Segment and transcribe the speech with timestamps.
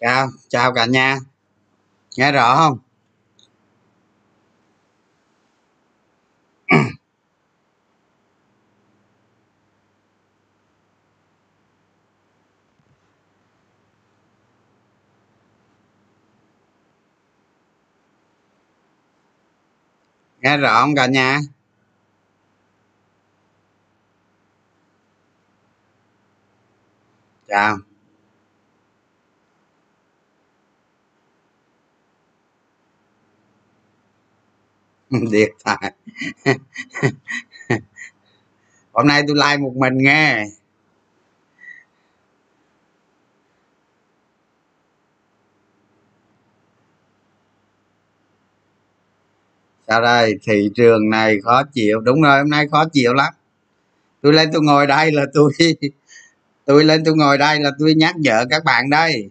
[0.00, 1.18] chào chào cả nhà.
[2.16, 2.85] Nghe rõ không?
[20.46, 21.40] Nghe rõ không cả nhà?
[27.48, 27.78] Chào.
[35.30, 35.92] Điện thoại.
[38.92, 40.44] Hôm nay tôi like một mình nghe.
[49.88, 52.00] Sao đây thị trường này khó chịu.
[52.00, 53.34] Đúng rồi, hôm nay khó chịu lắm.
[54.20, 55.52] Tôi lên tôi ngồi đây là tôi
[56.64, 59.30] tôi lên tôi ngồi đây là tôi nhắc nhở các bạn đây.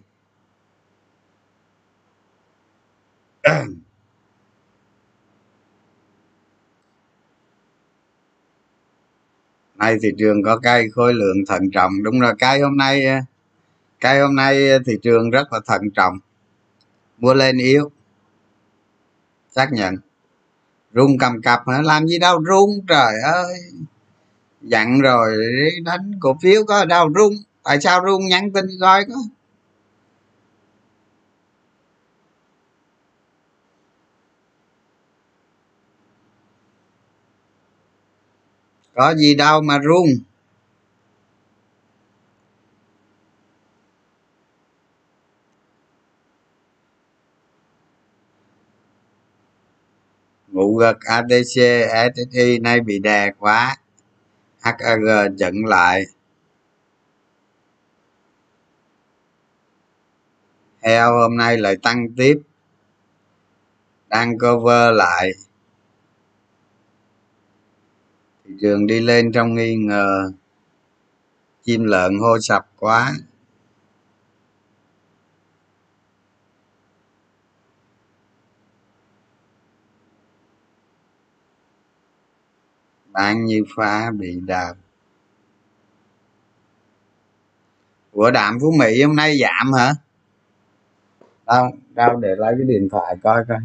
[9.76, 12.02] Nay thị trường có cây khối lượng thận trọng.
[12.02, 13.04] Đúng rồi cây hôm nay
[14.00, 16.18] cây hôm nay thị trường rất là thận trọng.
[17.18, 17.90] Mua lên yếu.
[19.54, 20.05] Xác nhận
[20.96, 21.82] rung cầm cập hả?
[21.82, 22.86] Làm gì đâu rung?
[22.88, 23.60] Trời ơi!
[24.62, 25.36] Dặn rồi
[25.84, 27.34] đánh cổ phiếu có đâu rung?
[27.64, 28.28] Tại sao rung?
[28.28, 29.14] Nhắn tin coi có.
[38.94, 40.06] Có gì đâu mà rung.
[50.56, 51.56] Ngủ gật atc
[52.14, 53.76] ssi nay bị đè quá.
[54.60, 54.76] Hag
[55.38, 56.02] chặn lại.
[60.80, 62.40] Heo hôm nay lại tăng tiếp.
[64.08, 65.30] Đang cover lại.
[68.44, 70.32] Thị trường đi lên trong nghi ngờ.
[71.62, 73.14] Chim lợn hô sập quá.
[83.16, 84.74] Bạn như phá bị đạp.
[88.12, 89.94] Của đạm phú mỹ hôm nay giảm hả?
[91.46, 93.58] Đâu đâu, để lấy cái điện thoại coi coi.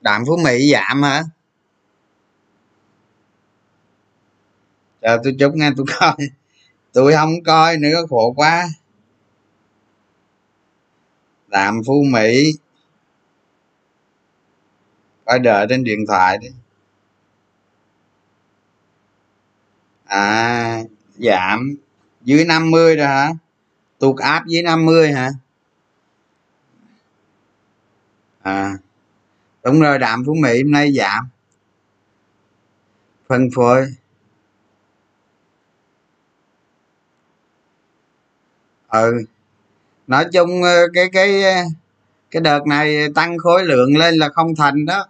[0.00, 1.22] Đạm phú mỹ giảm hả?
[5.02, 6.16] Chờ tôi chút nghe tôi coi.
[6.92, 8.68] Tôi không coi nữa, khổ quá.
[11.48, 12.52] Đạm phú mỹ.
[15.24, 16.48] Coi đợi trên điện thoại đi.
[20.06, 20.82] À
[21.18, 21.74] giảm
[22.22, 23.30] dưới 50 rồi hả?
[23.98, 25.30] Tụt áp dưới 50 hả?
[28.42, 28.72] À
[29.64, 31.28] đúng rồi, đạm phú mỹ hôm nay giảm.
[33.28, 33.86] Phân phối.
[38.88, 39.24] Ừ
[40.06, 41.54] nói chung ờ, cái cái ờ,
[42.30, 45.06] cái đợt này tăng khối lượng lên là không thành đó.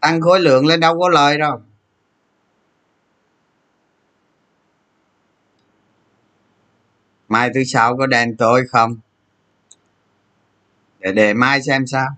[0.00, 1.60] Tăng khối lượng lên đâu có lời đâu.
[7.32, 8.96] Mai thứ sáu có đen tối không?
[11.00, 12.08] Để để mai xem sao.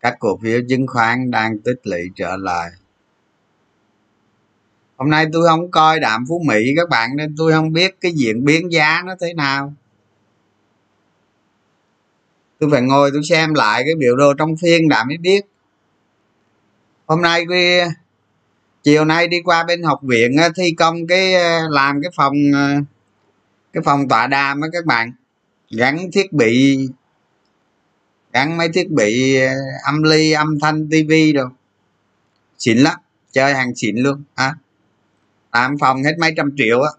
[0.00, 2.70] Các cổ phiếu chứng khoán đang tích lũy trở lại.
[4.96, 8.12] Hôm nay tôi không coi đạm phú mỹ các bạn, nên tôi không biết cái
[8.12, 9.74] diễn biến giá nó thế nào.
[12.58, 15.40] Tôi phải ngồi tôi xem lại cái biểu đồ trong phiên đã mới biết.
[17.06, 17.46] Hôm nay
[18.82, 22.34] chiều nay đi qua bên học viện ờ, thi công cái ờ, làm cái phòng
[22.54, 22.74] ờ,
[23.74, 25.12] cái phòng tọa đàm á các bạn.
[25.70, 26.78] Gắn thiết bị,
[28.32, 29.54] gắn mấy thiết bị ờ,
[29.84, 31.48] âm ly, âm thanh tivi rồi
[32.58, 32.98] xịn lắm,
[33.32, 34.54] chơi hàng xịn luôn à
[35.54, 36.90] làm phòng hết mấy trăm triệu á.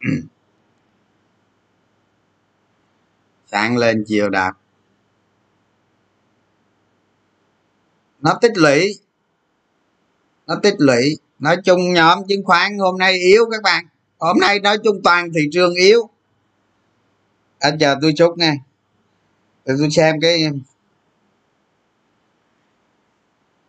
[3.46, 4.52] Sáng lên chiều đạp.
[8.20, 8.98] Nó tích lũy.
[10.46, 13.84] Nó tích lũy nói chung nhóm chứng khoán hôm nay yếu các bạn.
[14.18, 16.08] Hôm nay nói chung toàn thị trường yếu.
[17.58, 18.54] Anh chờ tôi chút nghe
[19.66, 20.42] để tôi xem cái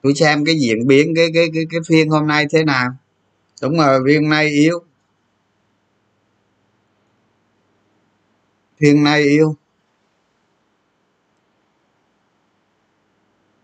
[0.01, 2.89] tôi xem cái diễn biến cái cái cái cái phiên hôm nay thế nào.
[3.61, 4.79] Đúng rồi, phiên hôm nay yếu.
[8.79, 9.55] Phiên nay yếu.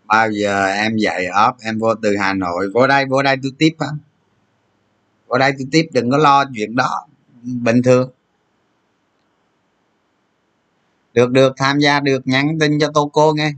[0.06, 3.52] Bao giờ em dạy ốp em vô từ hà nội vô đây vô đây tôi
[3.58, 3.86] tiếp á.
[5.26, 7.06] Vô đây tôi tiếp đừng có lo chuyện đó.
[7.42, 8.10] Bình thường.
[11.14, 13.52] Được được tham gia được nhắn tin cho tô cô nghe.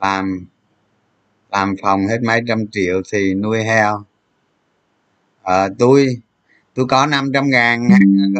[0.00, 0.46] Làm
[1.50, 4.04] làm phòng hết mấy trăm triệu thì nuôi heo.
[5.42, 6.20] À, tôi
[6.74, 7.88] tôi có 500 ngàn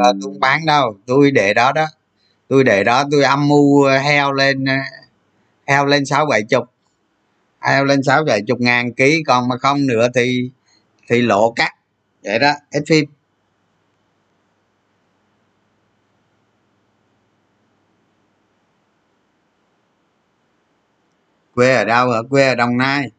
[0.03, 1.87] ờ, tôi không bán đâu tôi để đó đó
[2.49, 4.75] tôi để đó, tôi âm mưu ờ, heo lên ờ,
[5.67, 6.65] heo lên sáu bảy chục.
[7.61, 10.51] Heo lên sáu bảy chục ngàn ký, còn mà không nữa thì
[11.09, 11.73] thì lộ cắt.
[12.25, 13.05] Vậy đó, hết phim.
[21.55, 23.11] Quê ở đâu ở quê ở đồng nai.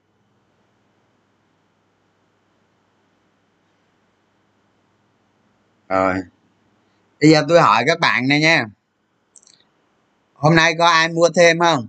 [5.89, 6.13] Rồi.
[7.21, 8.65] Bây giờ tôi hỏi các bạn này nha
[10.45, 11.87] hôm nay có ai mua thêm không?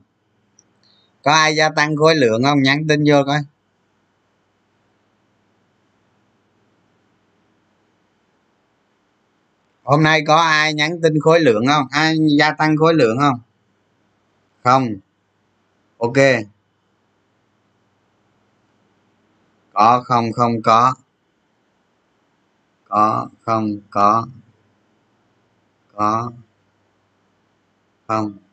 [1.22, 2.62] Có ai gia tăng khối lượng không?
[2.62, 3.38] Nhắn tin vô coi.
[9.82, 11.86] Hôm nay có ai nhắn tin khối lượng không?
[11.90, 13.40] Ai gia tăng khối lượng không?
[14.64, 14.88] Không.
[15.98, 16.16] Ok.
[19.72, 20.32] Có không?
[20.32, 20.94] Không có.
[22.88, 23.76] Có không?
[23.90, 24.26] Có.
[25.94, 26.32] Có.
[28.06, 28.45] Không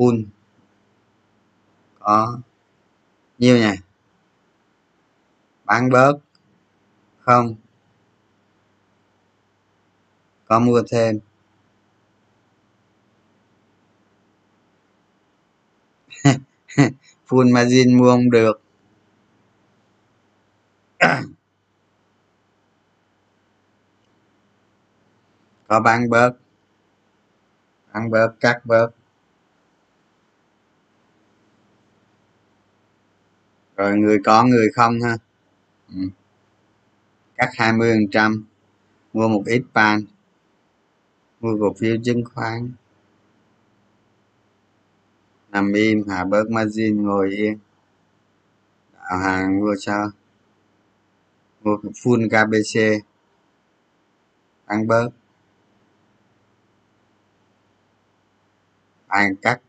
[0.00, 0.24] full.
[1.98, 2.38] Có.
[3.38, 3.72] Nhiêu nhỉ?
[5.64, 6.18] Bán bớt.
[7.18, 7.54] Không.
[10.44, 11.20] Có mua thêm.
[17.28, 18.60] Full margin mua không được.
[25.68, 26.32] Có bán bớt.
[27.92, 28.99] Ăn bớt, cắt bớt.
[33.80, 35.16] Rồi người có người không ha?
[35.88, 36.00] Ừ.
[37.36, 38.44] cắt 20 phần trăm.
[39.12, 40.04] Mua một ít pan
[41.40, 42.72] mua cổ phiếu chứng khoán.
[45.48, 47.58] Nằm im hạ bớt margin ngồi yên.
[48.92, 50.10] Đạo hàng mua sao?
[51.62, 53.04] Mua full kbc
[54.66, 55.10] ăn bớt.
[59.06, 59.60] Ăn cắt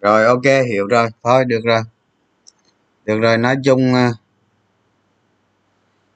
[0.00, 1.08] rồi, ok, hiểu rồi.
[1.22, 1.80] Thôi, được rồi.
[3.04, 4.12] Được rồi, nói chung ờ,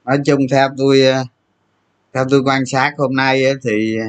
[0.05, 1.25] nói chung theo tôi ờ,
[2.14, 4.05] theo tôi quan sát hôm nay thì ờ,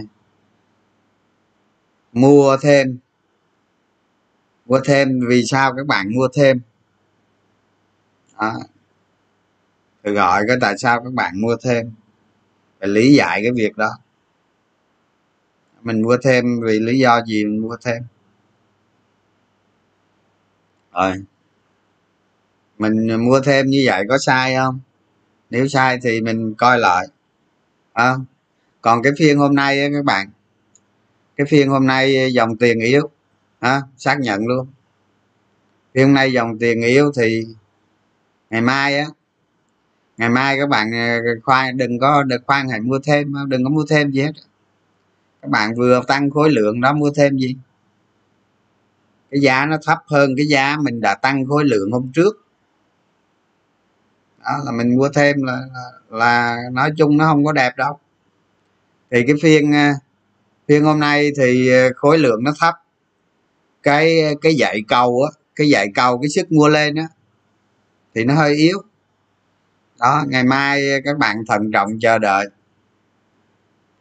[2.13, 2.97] mua thêm.
[4.65, 6.61] Mua thêm, vì sao các bạn mua thêm?
[8.39, 8.53] Đó.
[10.03, 11.91] thử gọi cái tại sao các bạn mua thêm.
[12.79, 13.97] Phải lý giải cái việc đó.
[15.81, 18.03] Mình mua thêm vì lý do gì mình mua thêm?
[20.93, 21.23] Rồi
[22.77, 24.79] mình mua thêm như vậy có sai không?
[25.49, 27.07] Nếu sai thì mình coi lại.
[27.93, 28.15] À,
[28.81, 30.27] còn cái phiên hôm nay các bạn
[31.35, 33.09] cái phiên hôm nay dòng tiền yếu.
[33.59, 34.67] À, xác nhận luôn.
[35.93, 37.43] Phiên hôm nay dòng tiền yếu thì
[38.49, 39.05] ngày mai á
[40.17, 40.91] ngày mai các bạn
[41.43, 44.31] khoan đừng có được khoan hãy mua thêm đừng có mua thêm gì hết.
[45.41, 47.55] Các bạn vừa tăng khối lượng đó mua thêm gì?
[49.33, 52.47] Cái giá nó thấp hơn cái giá mình đã tăng khối lượng hôm trước.
[54.43, 55.61] Đó là mình mua thêm là,
[56.09, 57.99] là, nói chung nó không có đẹp đâu.
[59.11, 59.93] Thì cái phiên à,
[60.67, 62.75] phiên hôm nay thì à, khối lượng nó thấp.
[63.83, 67.07] Cái à, cái dạy cầu á cái dạy cầu cái sức mua lên á
[68.15, 68.83] thì nó hơi yếu.
[69.99, 72.47] Đó ngày mai các bạn thận trọng chờ đợi.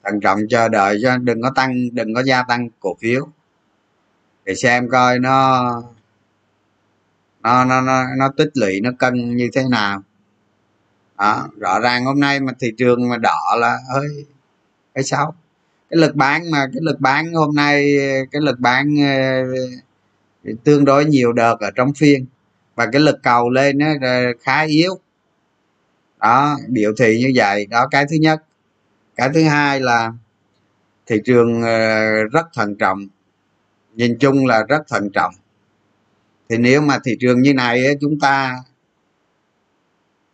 [0.05, 3.29] Thận trọng chờ đợi cho đừng có tăng đừng có gia tăng cổ phiếu
[4.45, 5.63] để xem coi nó
[7.43, 10.03] nó nó nó, nó tích lũy nó cân như thế nào.
[11.19, 14.09] Đó, rõ ràng hôm nay mà thị trường mà đỏ là hơi
[14.95, 15.35] cái xấu.
[15.91, 17.95] Cái lực bán mà cái lực bán hôm nay
[18.33, 18.97] cái lực bán
[20.45, 22.27] ờ, tương đối nhiều đợt ở trong phiên.
[22.75, 23.87] Và cái lực cầu lên nó
[24.43, 24.99] khá yếu.
[26.21, 27.67] Đó biểu thị như vậy.
[27.67, 28.43] Đó cái thứ nhất.
[29.17, 30.13] Cái thứ hai là
[31.07, 33.09] thị trường ờ, rất thận trọng
[33.95, 35.35] nhìn chung là rất thận trọng.
[36.49, 38.57] Thì nếu mà thị trường như này chúng ta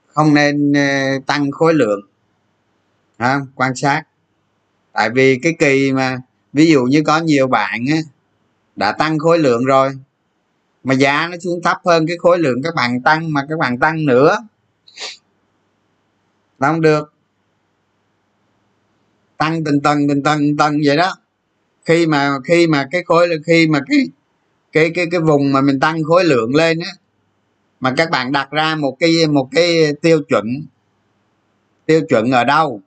[0.07, 2.01] không nên ờ, tăng khối lượng
[3.19, 4.03] ha, quan sát.
[4.93, 6.19] Tại vì cái kỳ mà
[6.53, 7.99] ví dụ như có nhiều bạn á,
[8.77, 9.91] đã tăng khối lượng rồi
[10.85, 13.79] mà giá nó xuống thấp hơn cái khối lượng các bạn tăng mà các bạn
[13.79, 14.37] tăng nữa
[16.59, 17.13] là không được.
[19.37, 21.17] Tăng từng tầng từng tầng từng tầng vậy đó
[21.89, 23.99] khi mà khi mà cái khối khi mà cái
[24.73, 26.91] cái cái cái vùng mà mình tăng khối lượng lên á,
[27.81, 30.47] mà các bạn đặt ra một cái một cái tiêu chuẩn
[31.87, 32.81] tiêu chuẩn ở đâu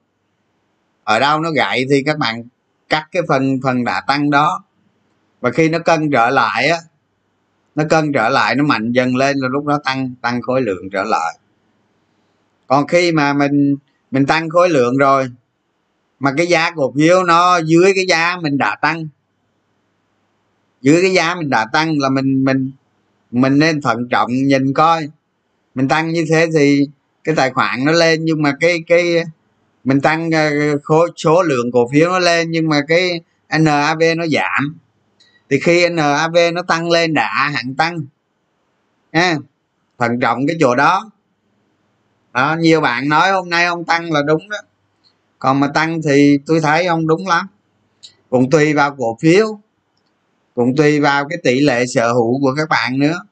[1.03, 2.43] ở đâu nó gãy thì các bạn
[2.89, 4.63] cắt cái phần phần đã tăng đó.
[5.41, 6.77] Và khi nó cân trở lại á,
[7.75, 10.89] nó cân trở lại, nó mạnh dần lên là lúc đó tăng tăng khối lượng
[10.91, 11.39] trở lại.
[12.67, 13.75] Còn khi mà mình
[14.11, 15.29] mình tăng khối lượng rồi
[16.21, 19.07] mà cái giá cổ phiếu nó dưới cái giá mình đã tăng.
[20.81, 22.71] Dưới cái giá mình đã tăng là mình mình
[23.31, 25.07] mình nên thận trọng nhìn coi.
[25.75, 26.87] Mình tăng như thế thì
[27.23, 29.23] cái tài khoản nó lên nhưng mà cái cái
[29.83, 30.49] mình tăng ờ,
[30.83, 34.79] khối số lượng cổ phiếu nó lên nhưng mà cái NAV nó giảm.
[35.49, 37.99] Thì khi NAV nó tăng lên đã hạng tăng.
[39.11, 39.35] À,
[39.99, 41.11] thận trọng cái chỗ đó.
[42.33, 44.57] Đó nhiều bạn nói hôm nay ông tăng là đúng đó
[45.41, 47.47] còn mà tăng thì tôi thấy ông đúng lắm.
[48.29, 49.59] Cũng tùy vào cổ phiếu,
[50.55, 53.25] cũng tùy vào cái tỷ lệ sở hữu của các bạn nữa.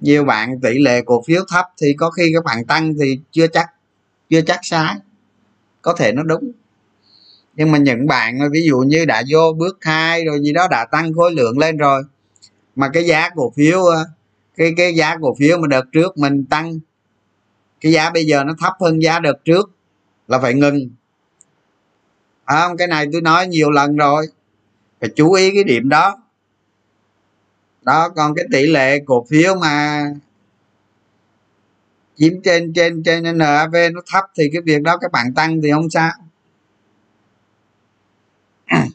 [0.00, 3.46] Nhiều bạn tỷ lệ cổ phiếu thấp thì có khi các bạn tăng thì chưa
[3.46, 3.66] chắc
[4.30, 4.94] chưa chắc sai.
[5.82, 6.52] Có thể nó đúng.
[7.56, 10.84] Nhưng mà những bạn ví dụ như đã vô bước hai rồi gì đó, đã
[10.84, 12.02] tăng khối lượng lên rồi,
[12.76, 14.04] mà cái giá cổ phiếu ờ,
[14.56, 16.78] cái cái giá cổ phiếu mà đợt trước mình tăng,
[17.80, 19.70] cái giá bây giờ nó thấp hơn giá đợt trước
[20.28, 20.90] là phải ngừng
[22.44, 24.26] à, cái này tôi nói nhiều lần rồi.
[25.00, 26.18] Phải chú ý cái điểm đó.
[27.82, 30.04] Đó còn cái tỷ lệ cổ phiếu mà
[32.16, 35.70] chiếm trên trên trên NAV nó thấp thì cái việc đó các bạn tăng thì
[35.72, 36.10] không sao.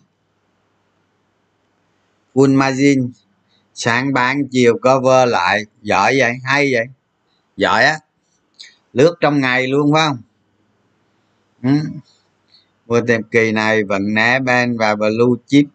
[2.34, 3.12] Full margin
[3.74, 5.66] sáng bán chiều cover lại.
[5.82, 6.86] Giỏi vậy hay vậy.
[7.58, 8.00] Giỏi á.
[8.94, 10.18] Lướt trong ngày luôn phải không?
[11.64, 11.70] Ừ
[12.90, 15.66] mua tìm kỳ này vẫn né ben và blue chip.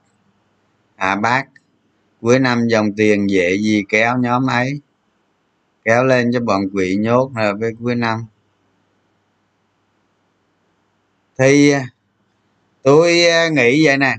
[0.97, 1.45] À bác
[2.21, 4.81] cuối năm dòng tiền dễ gì kéo nhóm ấy?
[5.85, 8.27] Kéo lên cho bọn quỷ nhốt rồi với cuối năm.
[11.39, 11.87] Thì à,
[12.83, 14.17] tôi à, nghĩ vậy nè.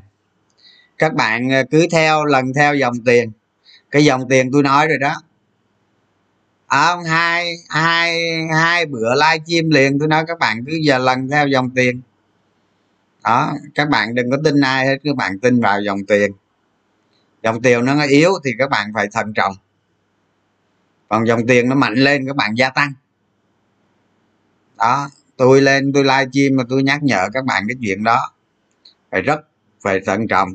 [0.98, 3.32] Các bạn à, cứ theo lần theo dòng tiền.
[3.92, 5.22] Cái dòng tiền tôi nói rồi đó.
[6.68, 8.20] À, hai hai
[8.54, 12.02] hai bữa live stream liền tôi nói các bạn cứ giờ lần theo dòng tiền
[13.26, 16.32] đó, các bạn đừng có tin ai hết, các bạn tin vào dòng tiền.
[17.44, 19.54] Dòng tiền nó yếu thì các bạn phải thận trọng.
[21.10, 22.94] Còn dòng tiền nó mạnh lên, các bạn gia tăng.
[24.78, 28.32] Đó, tôi lên, tôi live stream mà tôi nhắc nhở các bạn cái chuyện đó.
[29.12, 29.40] Phải rất,
[29.82, 30.50] phải thận trọng.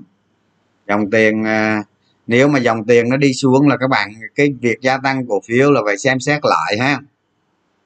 [0.88, 1.84] Dòng tiền à,
[2.26, 5.40] nếu mà dòng tiền nó đi xuống là các bạn, cái việc gia tăng cổ
[5.46, 7.00] phiếu là phải xem xét lại ha.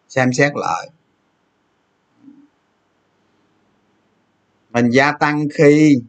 [0.09, 0.91] Xem xét lại.
[4.75, 6.01] Mình gia tăng khi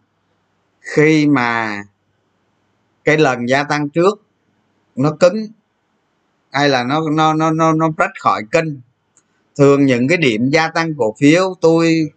[0.82, 1.84] khi mà
[3.04, 4.22] cái lần gia tăng trước
[4.96, 5.48] nó cứng,
[6.52, 8.68] hay là nó nó nó nó nó rách khỏi kênh.
[9.58, 12.12] Thường những cái điểm gia tăng cổ phiếu, tôi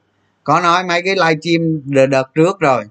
[0.45, 2.85] có nói mấy cái livestream đợt trước rồi,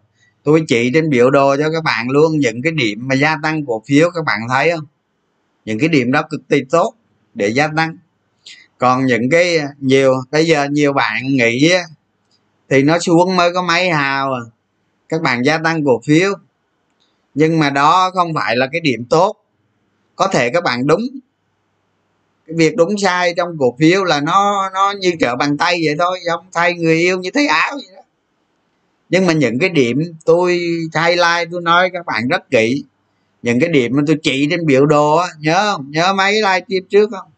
[0.43, 3.65] tôi chỉ trên biểu đồ cho các bạn luôn những cái điểm mà gia tăng
[3.65, 4.85] cổ phiếu, các bạn thấy không?
[5.65, 6.93] Những cái điểm đó cực kỳ tốt
[7.33, 7.97] để gia tăng.
[8.77, 11.73] Còn những cái à, nhiều, bây giờ nhiều bạn nghĩ
[12.69, 14.41] thì nó xuống mới có mấy hào à.
[15.09, 16.33] các bạn gia tăng cổ phiếu.
[17.33, 19.35] Nhưng mà đó không phải là cái điểm tốt.
[20.15, 21.01] Có thể các bạn đúng.
[22.47, 25.95] Cái việc đúng sai trong cổ phiếu là nó nó như trở bàn tay vậy
[25.99, 28.01] thôi giống thay người yêu như thấy áo vậy đó.
[29.09, 30.59] Nhưng mà những cái điểm tôi
[30.95, 32.83] highlight tôi nói các bạn rất kỹ.
[33.41, 35.91] Những cái điểm mà tôi chỉ trên biểu đồ á, nhớ không?
[35.91, 37.29] Nhớ mấy live trước không?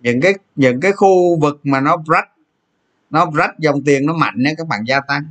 [0.00, 2.28] Những cái những cái khu vực mà nó break
[3.10, 5.22] nó rách dòng tiền nó mạnh á các bạn gia tăng.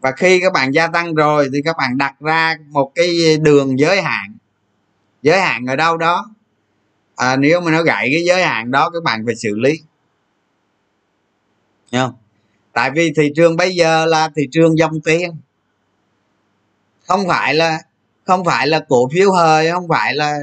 [0.00, 3.78] Và khi các bạn gia tăng rồi thì các bạn đặt ra một cái đường
[3.78, 4.36] giới hạn.
[5.22, 6.30] Giới hạn ở đâu đó?
[7.16, 9.72] À, nếu mà nó gãy cái giới hạn đó các bạn phải xử lý.
[11.92, 12.14] Hiểu không?
[12.72, 15.30] Tại vì thị trường bây giờ là thị trường dòng tiền.
[17.06, 17.82] Không phải là
[18.24, 20.38] không phải là cổ phiếu hơi không phải là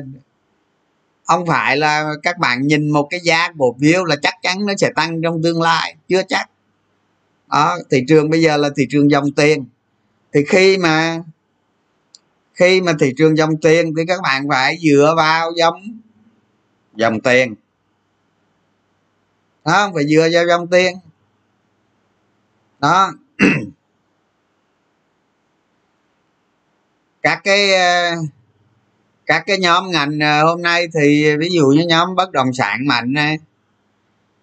[1.26, 4.74] không phải là các bạn nhìn một cái giá cổ phiếu là chắc chắn nó
[4.78, 6.50] sẽ tăng trong tương lai, chưa chắc.
[7.52, 9.66] Đó, thị trường bây giờ là thị trường dòng tiền.
[10.34, 11.20] Thì khi mà
[12.54, 15.82] khi mà thị trường dòng tiền thì các bạn phải dựa vào dòng
[16.96, 17.56] dòng tiền.
[19.66, 20.98] Đó phải dựa vào dòng tiền.
[22.80, 23.12] Đó.
[27.22, 28.16] Các cái ờ,
[29.26, 32.88] các cái nhóm ngành à, hôm nay thì ví dụ như nhóm bất động sản
[32.88, 33.38] mạnh này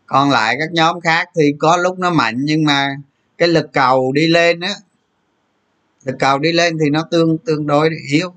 [0.06, 2.96] còn lại các nhóm khác thì có lúc nó mạnh nhưng mà
[3.38, 4.74] cái lực cầu đi lên á
[6.04, 8.34] lực cầu đi lên thì nó tương tương đối yếu.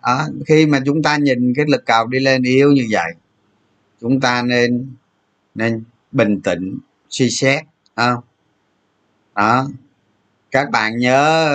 [0.00, 3.12] À, khi mà chúng ta nhìn cái lực cầu đi lên yếu như vậy
[4.00, 4.94] chúng ta nên
[5.54, 6.78] nên bình tĩnh
[7.08, 7.64] suy xét
[7.96, 8.20] không?
[9.34, 9.68] Đó.
[10.50, 11.48] Các bạn nhớ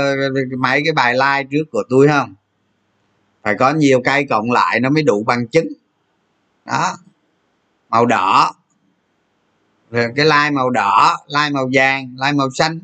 [0.60, 2.36] mấy cái bài like trước của tôi không?
[3.46, 5.68] Phải có nhiều cây cộng lại nó mới đủ bằng chứng.
[6.66, 6.98] Đó.
[7.90, 8.56] Màu đỏ.
[9.92, 12.80] Rồi cái lai màu đỏ, lai màu vàng, lai màu xanh,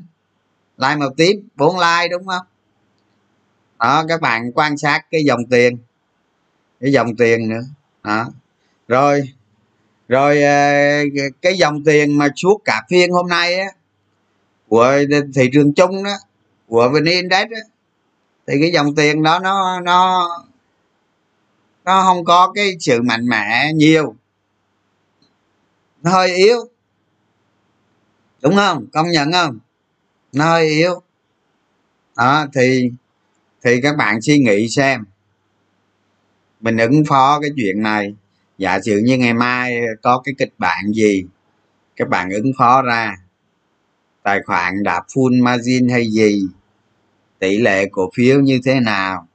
[0.77, 2.46] lai màu tím, bốn lai đúng không?
[3.80, 5.77] Đó, các bạn quan sát cái dòng tiền,
[6.80, 7.62] cái dòng tiền nữa.
[8.03, 8.30] Đó.
[8.88, 9.22] Rồi
[10.08, 11.03] rồi ờ,
[11.41, 13.68] cái dòng tiền mà suốt cả phiên hôm nay á,
[14.68, 14.98] của
[15.36, 16.15] thị trường chung đó,
[16.68, 17.62] của vn index á,
[18.48, 20.30] thì cái dòng tiền đó nó nó
[21.85, 24.15] nó không có cái sự mạnh mẽ nhiều.
[26.03, 26.57] Nó hơi yếu.
[28.41, 28.85] Đúng không?
[28.93, 29.59] Công nhận không?
[30.33, 31.01] Nó hơi yếu.
[32.17, 32.91] Đó, thì
[33.63, 35.03] thì các bạn suy nghĩ xem.
[36.59, 38.15] Mình ứng phó cái chuyện này.
[38.57, 41.25] Giả sử như ngày mai có cái kịch bản gì,
[41.95, 43.15] các bạn ứng phó ra.
[44.23, 46.47] Tài khoản đã full margin hay gì?
[47.39, 49.27] Tỷ lệ cổ phiếu như thế nào?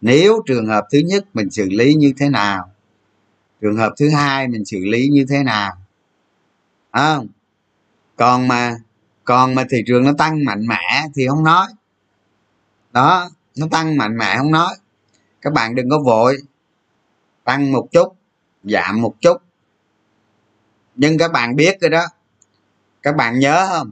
[0.00, 2.70] Nếu trường hợp thứ nhất mình xử lý như thế nào?
[3.60, 5.76] Trường hợp thứ hai mình xử lý như thế nào?
[6.92, 7.28] Không?
[8.16, 8.76] Còn mà
[9.24, 11.66] còn mà thị trường nó tăng mạnh mẽ thì không nói.
[12.92, 14.74] Đó, nó tăng mạnh mẽ không nói.
[15.40, 16.36] Các bạn đừng có vội.
[17.44, 18.16] Tăng một chút,
[18.64, 19.36] giảm một chút.
[20.94, 22.06] Nhưng các bạn biết rồi đó.
[23.02, 23.90] Các bạn nhớ không?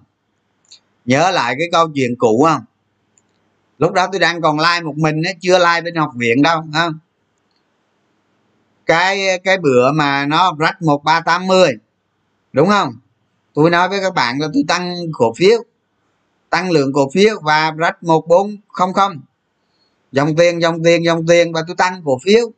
[1.04, 2.64] Nhớ lại cái câu chuyện cũ không?
[3.78, 6.62] Lúc đó tôi đang còn like một mình ấy, chưa like bên học viện đâu
[6.74, 6.98] không?
[8.86, 11.72] Cái cái bữa mà nó rách một ba tám mươi
[12.52, 12.94] đúng không?
[13.54, 15.64] Tôi nói với các bạn là tôi tăng cổ phiếu
[16.54, 19.20] tăng lượng cổ phiếu và rách một bốn không không.
[20.12, 22.52] Dòng tiền dòng tiền dòng tiền và tôi tăng cổ phiếu.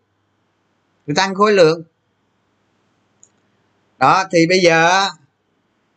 [1.06, 1.82] Tôi tăng khối lượng.
[3.98, 5.08] Đó thì bây giờ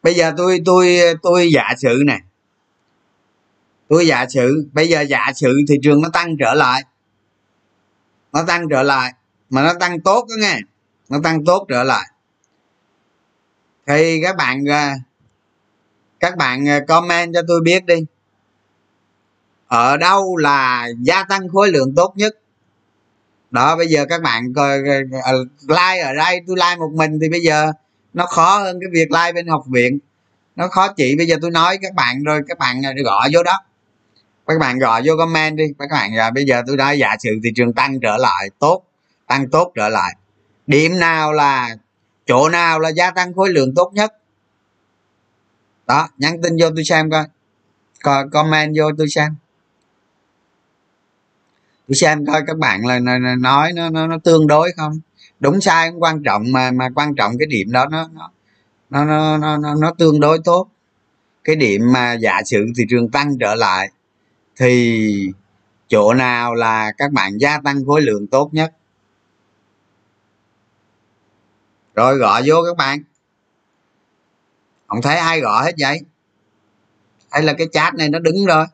[0.03, 2.19] bây giờ tôi tôi tôi giả sử này
[3.89, 6.83] tôi giả sử bây giờ dạ giả sử thị trường nó tăng trở lại.
[8.33, 9.13] Nó tăng trở lại.
[9.49, 10.59] Mà nó tăng tốt đó nghe.
[11.09, 12.07] Nó tăng tốt trở lại.
[13.87, 14.95] Thì các bạn à,
[16.19, 17.95] các bạn à, comment cho tôi biết đi.
[19.67, 22.35] Ở đâu là gia tăng khối lượng tốt nhất?
[23.51, 24.77] Đó, bây giờ các bạn coi
[25.23, 25.31] à,
[25.67, 27.71] like ở đây, tôi like một mình thì bây giờ
[28.13, 29.99] nó khó hơn cái việc like bên học viện.
[30.55, 33.59] Nó khó chị bây giờ tôi nói các bạn rồi, các bạn gọi vô đó
[34.53, 35.63] các bạn gọi vô comment đi.
[35.79, 38.83] Các bạn rồi bây giờ tôi đã giả sử thị trường tăng trở lại tốt
[39.27, 40.15] tăng tốt trở lại.
[40.67, 41.75] Điểm nào là
[42.25, 44.13] chỗ nào là gia tăng khối lượng tốt nhất?
[45.87, 47.25] Đó nhắn tin vô tôi xem coi.
[48.03, 49.35] Coi comment vô tôi xem.
[51.87, 52.99] Tôi xem coi các bạn là
[53.39, 54.99] nói nó nó, nó tương đối không?
[55.39, 58.09] Đúng sai không quan trọng mà mà quan trọng cái điểm đó nó
[58.89, 60.67] nó nó nó, nó, nó tương đối tốt.
[61.43, 63.89] Cái điểm mà giả sử thị trường tăng trở lại
[64.59, 65.31] thì
[65.87, 68.73] chỗ nào là các bạn gia tăng khối lượng tốt nhất?
[71.95, 73.03] Rồi gõ vô các bạn.
[74.87, 75.99] Không thấy ai gõ hết vậy?
[77.31, 78.65] Hay là cái chat này nó đứng rồi.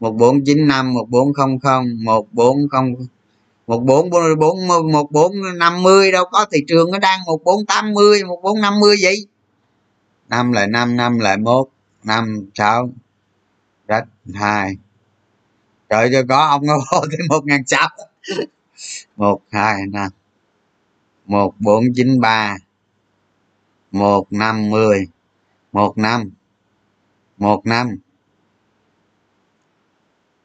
[0.00, 2.94] Một bốn chín năm, một bốn không không, một bốn không,
[3.66, 6.46] một bốn bốn một bốn năm mươi đâu có.
[6.52, 9.26] Thị trường nó đang một bốn tám mươi, một bốn năm mươi vậy.
[10.28, 11.68] Năm lại năm năm lại một,
[12.04, 12.90] năm sáu
[13.88, 14.76] rách hai
[15.92, 17.88] trời cho có ông nó vô tới một ngàn sáu
[19.16, 20.10] một, hai, năm.
[21.26, 22.56] Một, bốn, chín, ba.
[23.90, 25.08] Một, năm, mười.
[25.72, 26.30] Một, năm.
[27.36, 27.98] Một năm.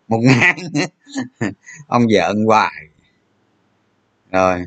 [0.07, 0.55] Một ngàn.
[1.87, 2.87] Ông giận hoài.
[4.31, 4.65] Rồi.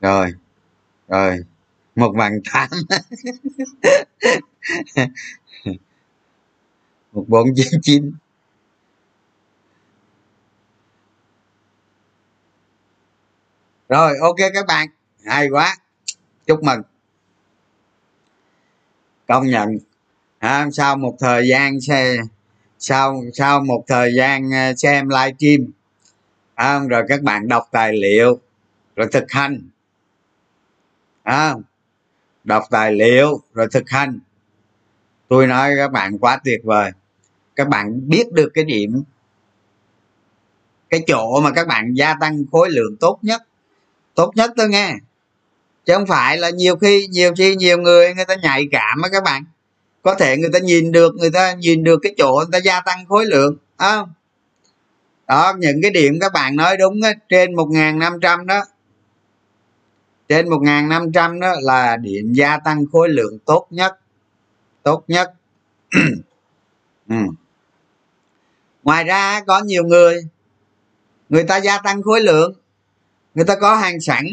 [0.00, 0.34] Rồi.
[1.08, 1.44] Rồi.
[1.96, 2.68] Một vạn tám.
[7.12, 8.12] Một, bốn, chín chín.
[13.92, 14.88] Rồi ok các bạn.
[15.24, 15.76] Hay quá.
[16.46, 16.82] Chúc mừng.
[19.28, 19.78] Công nhận.
[20.38, 22.16] À, sau một thời gian xe
[22.78, 25.70] sau sau một thời gian ờ, xem livestream
[26.54, 28.40] à, rồi các bạn đọc tài liệu
[28.96, 29.68] rồi thực hành.
[31.22, 31.54] À,
[32.44, 34.18] đọc tài liệu rồi thực hành.
[35.28, 36.90] Tôi nói các bạn quá tuyệt vời.
[37.56, 39.02] Các bạn biết được cái điểm
[40.90, 43.42] cái chỗ mà các bạn gia tăng khối lượng tốt nhất
[44.14, 44.94] tốt nhất tôi nghe.
[45.84, 49.08] Chứ không phải là nhiều khi nhiều khi nhiều người người ta nhạy cảm á
[49.12, 49.44] các bạn.
[50.02, 52.80] Có thể người ta nhìn được người ta nhìn được cái chỗ người ta gia
[52.80, 54.12] tăng khối lượng không?
[55.26, 58.64] Đó những cái điểm các bạn nói đúng á, trên một năm trăm đó.
[60.28, 63.98] Trên một năm trăm đó là điểm gia tăng khối lượng tốt nhất.
[64.82, 65.32] Tốt nhất.
[67.08, 67.16] Ừ.
[68.82, 70.22] ngoài ra có nhiều người
[71.28, 72.52] người ta gia tăng khối lượng
[73.34, 74.26] người ta có hàng sẵn.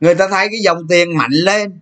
[0.00, 1.80] Người ta thấy cái dòng tiền mạnh lên.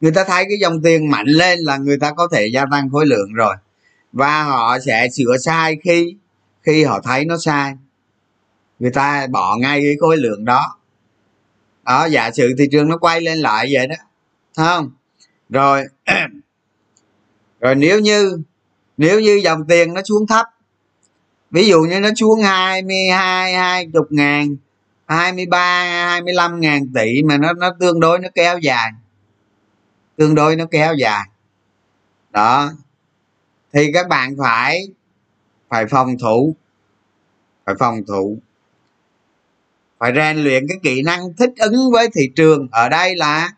[0.00, 2.90] Người ta thấy cái dòng tiền mạnh lên là người ta có thể gia tăng
[2.90, 3.54] khối lượng rồi.
[4.12, 6.16] Và họ sẽ sửa sai khi
[6.62, 7.74] khi họ thấy nó sai.
[8.78, 10.78] Người ta bỏ ngay cái khối lượng đó.
[11.84, 13.96] Đó, giả sử thị trường nó quay lên lại vậy đó.
[14.56, 14.90] Không?
[15.48, 15.84] Rồi
[17.60, 18.38] rồi nếu như
[18.96, 20.46] nếu như dòng tiền nó xuống thấp,
[21.50, 24.56] ví dụ như nó xuống 22 20 ngàn
[25.06, 28.92] 23 25 ngàn tỷ mà nó nó tương đối nó kéo dài.
[30.16, 31.28] Tương đối nó kéo dài.
[32.30, 32.72] Đó.
[33.72, 34.88] Thì các bạn phải
[35.68, 36.54] phải phòng thủ.
[37.66, 38.38] Phải phòng thủ.
[39.98, 42.68] Phải rèn luyện cái kỹ năng thích ứng với thị trường.
[42.72, 43.52] Ở đây là,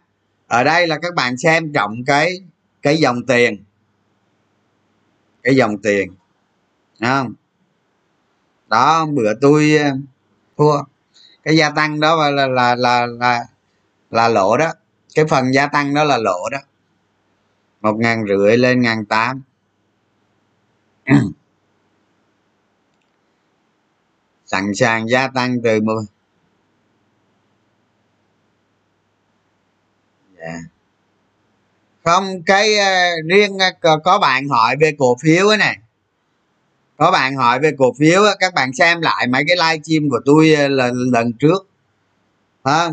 [0.47, 2.41] ở đây là các bạn xem trọng cái
[2.83, 3.65] cái dòng tiền.
[5.43, 6.15] Cái dòng tiền.
[7.01, 7.35] Không?
[8.69, 9.91] Đó, bữa tôi ờ,
[10.57, 10.83] thua
[11.47, 13.47] cái gia tăng đó là là là là
[14.11, 14.73] là lỗ đó.
[15.15, 16.59] Cái phần gia tăng đó là lỗ đó.
[17.81, 19.43] Một ngàn rưỡi lên ngàn tám.
[24.47, 26.03] Sẵn sàng gia tăng từ một
[30.39, 30.55] yeah.
[30.55, 30.61] Dạ.
[32.05, 35.79] Không cái uh, riêng uh, có bạn hỏi về cổ phiếu ấy này
[36.97, 40.55] có bạn hỏi về cổ phiếu các bạn xem lại mấy cái livestream của tôi
[40.55, 41.69] ờ, lần lần trước.
[42.63, 42.91] À,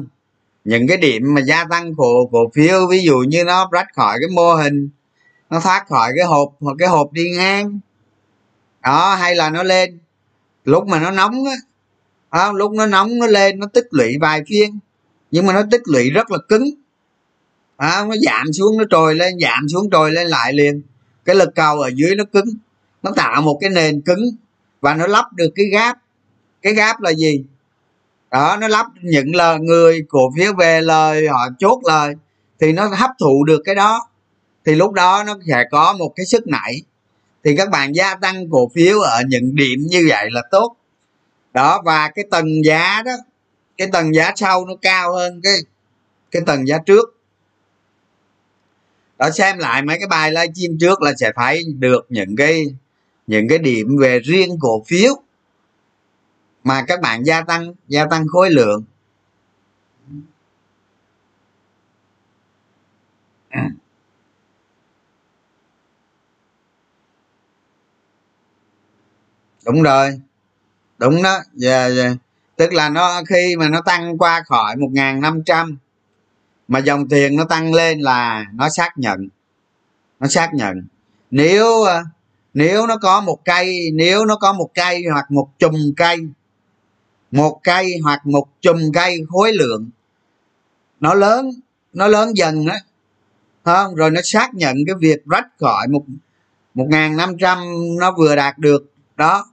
[0.63, 4.17] những cái điểm mà gia tăng cổ cổ phiếu ví dụ như nó rách khỏi
[4.21, 4.89] cái mô hình
[5.49, 7.79] nó thoát khỏi cái hộp hoặc cái hộp đi ngang.
[8.81, 9.99] Đó hay là nó lên.
[10.65, 11.55] Lúc mà nó nóng á
[12.29, 14.79] à, lúc nó nóng nó lên nó tích lũy vài phiên.
[15.31, 16.69] Nhưng mà nó tích lũy rất là cứng.
[17.77, 20.81] À, nó giảm xuống nó trồi lên giảm xuống trồi lên lại liền.
[21.25, 22.49] Cái lực cầu ở dưới nó cứng
[23.03, 24.23] nó tạo một cái nền cứng
[24.81, 25.97] và nó lắp được cái gáp.
[26.61, 27.43] Cái gáp là gì?
[28.31, 32.13] Đó, nó lắp những lời người cổ phiếu về lời, họ chốt lời,
[32.59, 34.07] thì nó hấp thụ được cái đó.
[34.65, 36.81] Thì lúc đó nó sẽ có một cái sức nảy.
[37.43, 40.75] Thì các bạn gia tăng cổ phiếu ở những điểm như vậy là tốt.
[41.53, 43.11] Đó, và cái tầng giá đó,
[43.77, 45.53] cái tầng giá sau nó cao hơn cái
[46.31, 47.19] cái tầng giá trước.
[49.17, 52.65] Đó, xem lại mấy cái bài livestream trước là sẽ thấy được những cái
[53.27, 55.13] những cái điểm về riêng cổ phiếu
[56.63, 58.83] mà các bạn gia tăng gia tăng khối lượng.
[63.49, 63.69] À.
[69.65, 70.21] Đúng rồi.
[70.97, 71.39] Đúng đó.
[71.63, 72.17] Yeah, yeah.
[72.55, 75.77] tức là nó khi mà nó tăng qua khỏi một ngàn năm trăm
[76.67, 79.29] mà dòng tiền nó tăng lên là nó xác nhận.
[80.19, 80.87] Nó xác nhận.
[81.31, 82.03] Nếu à,
[82.53, 86.17] nếu nó có một cây, nếu nó có một cây hoặc một chùm cây,
[87.31, 89.89] một cây hoặc một chùm cây khối lượng,
[90.99, 91.49] nó lớn
[91.93, 92.79] nó lớn dần á
[93.63, 93.95] không?
[93.95, 96.03] Rồi nó xác nhận cái việc rách khỏi một
[96.73, 97.59] một ngàn năm trăm
[97.99, 99.45] nó vừa đạt được, đó.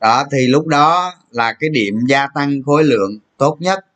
[0.00, 3.86] Đó, thì lúc đó là cái điểm gia tăng khối lượng tốt nhất.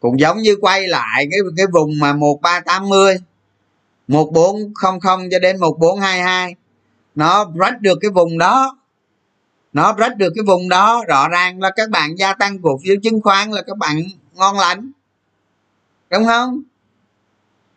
[0.00, 3.16] Cũng giống như quay lại cái cái vùng mà một ba tám mươi,
[4.08, 6.54] một bốn không không cho đến một bốn hai hai
[7.14, 8.76] nó rách được cái vùng đó.
[9.72, 11.04] Nó rách được cái vùng đó.
[11.08, 14.02] Rõ ràng là các bạn gia tăng cổ phiếu chứng khoán là các bạn
[14.34, 14.92] ngon lành.
[16.10, 16.62] Đúng không?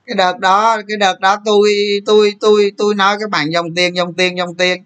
[0.06, 1.70] Cái đợt đó, cái đợt đó tôi
[2.06, 4.84] tôi tôi tôi nói các bạn dòng tiền dòng tiền dòng tiền.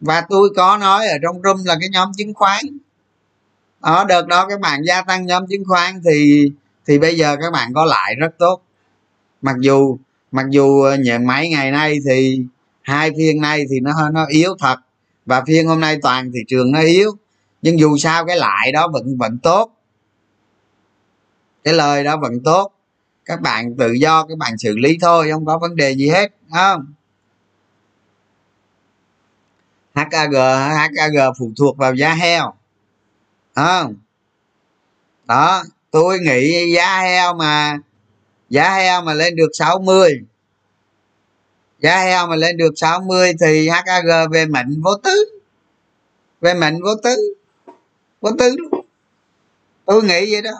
[0.00, 2.64] Và tôi có nói ở trong room là cái nhóm chứng khoán.
[3.80, 6.50] Ở đợt đó các bạn gia tăng nhóm chứng khoán thì
[6.86, 8.62] thì bây giờ các bạn có lại rất tốt.
[9.42, 9.98] Mặc dù
[10.32, 12.44] mặc dù ờ, nhận mấy ngày nay thì
[12.90, 14.76] hai phiên nay thì nó nó yếu thật.
[15.26, 17.12] Và phiên hôm nay toàn thị trường nó yếu.
[17.62, 19.70] Nhưng dù sao cái lại đó vẫn vẫn tốt.
[21.64, 22.72] Cái lời đó vẫn tốt.
[23.24, 26.32] Các bạn tự do, các bạn xử lý thôi, không có vấn đề gì hết
[26.52, 26.92] không?
[29.94, 30.32] HAG
[30.94, 32.54] HAG phụ thuộc vào giá heo
[33.54, 33.94] không?
[35.24, 37.78] Đó, tôi nghĩ giá heo mà,
[38.50, 40.20] giá heo mà lên được 60
[41.80, 43.84] giá heo mà lên được 60 thì hag
[44.30, 45.40] về mệnh vô tứ.
[46.40, 47.34] Về mệnh vô tứ.
[48.20, 48.80] Vô tư luôn
[49.90, 50.50] tôi nghĩ vậy đó.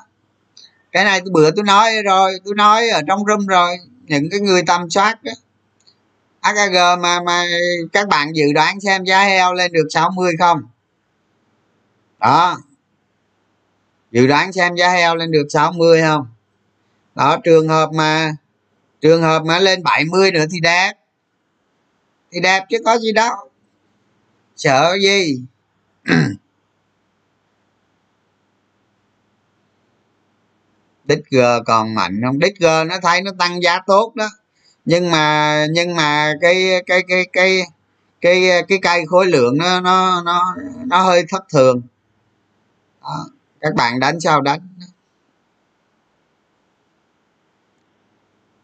[0.92, 4.40] Cái này tôi bữa tôi nói rồi, tôi nói ở trong room rồi, những cái
[4.40, 5.32] người tầm soát đó.
[6.40, 7.44] HAG mà mà
[7.92, 10.62] các bạn dự đoán xem giá heo lên được 60 không?
[12.18, 12.58] Đó.
[14.12, 16.26] Dự đoán xem giá heo lên được 60 không?
[17.14, 18.36] Đó, trường hợp mà,
[19.00, 20.92] trường hợp mà lên 70 nữa thì đẹp
[22.32, 23.34] thì đẹp chứ có gì đâu.
[24.56, 25.42] Sợ gì?
[31.04, 32.38] Đích g còn mạnh không?
[32.38, 34.28] Đích g nó thấy nó tăng giá tốt đó.
[34.84, 37.60] Nhưng mà nhưng mà cái cái cái cái
[38.20, 41.82] cái cái cây khối lượng nó nó nó nó hơi thất thường.
[43.02, 43.26] Đó.
[43.60, 44.60] các bạn đánh sao đánh?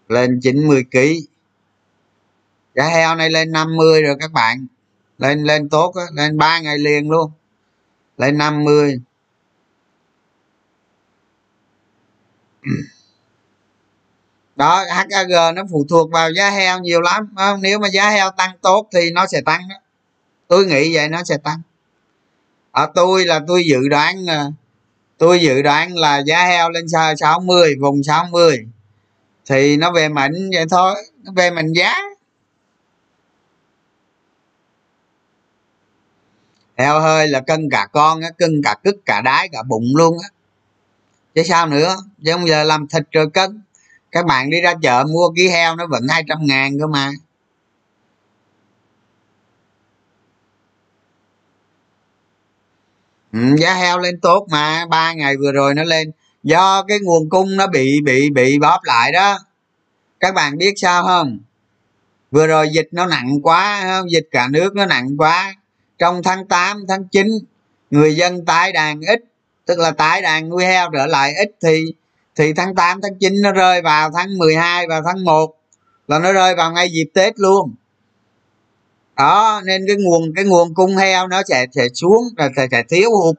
[0.08, 1.35] Lên 90 kg
[2.76, 4.66] giá heo này lên 50 rồi các bạn.
[5.18, 7.30] Lên lên tốt đó, lên 3 ngày liền luôn.
[8.18, 9.00] Lên 50
[14.56, 17.62] đó HAG nó phụ thuộc vào giá heo nhiều lắm không?
[17.62, 19.74] nếu mà giá heo tăng tốt thì nó sẽ tăng đó.
[20.48, 21.60] Tôi nghĩ vậy nó sẽ tăng.
[22.70, 24.46] Ở tôi là tôi dự đoán à,
[25.18, 28.66] tôi dự đoán là giá heo lên 60 vùng 60
[29.46, 31.94] thì nó về mạnh vậy thôi nó về mạnh giá.
[36.76, 40.16] Heo hơi là cân cả con á cân cả cứt cả đái cả bụng luôn
[40.22, 40.28] á.
[41.34, 41.96] Chứ sao nữa?
[42.24, 43.62] Chứ không giờ làm thịt rồi cân.
[44.12, 47.10] Các bạn đi ra chợ mua ký heo nó vẫn hai trăm ngàn cơ mà.
[53.32, 54.86] Ừ, giá heo lên tốt mà.
[54.90, 56.10] Ba ngày vừa rồi nó lên.
[56.42, 59.38] Do cái nguồn cung nó bị bị bị bóp lại đó.
[60.20, 61.38] Các bạn biết sao không?
[62.30, 64.10] Vừa rồi dịch nó nặng quá không?
[64.10, 65.54] dịch cả nước nó nặng quá
[65.98, 67.26] trong tháng 8, tháng 9
[67.90, 69.24] người dân tái đàn ít
[69.66, 71.84] tức là tái đàn nuôi heo trở lại ít thì
[72.36, 75.56] thì tháng 8, tháng 9 nó rơi vào tháng 12 và tháng 1
[76.08, 77.74] là nó rơi vào ngay dịp Tết luôn.
[79.16, 82.82] Đó nên cái nguồn cái nguồn cung heo nó sẽ sẽ xuống là sẽ, sẽ
[82.88, 83.36] thiếu hụt.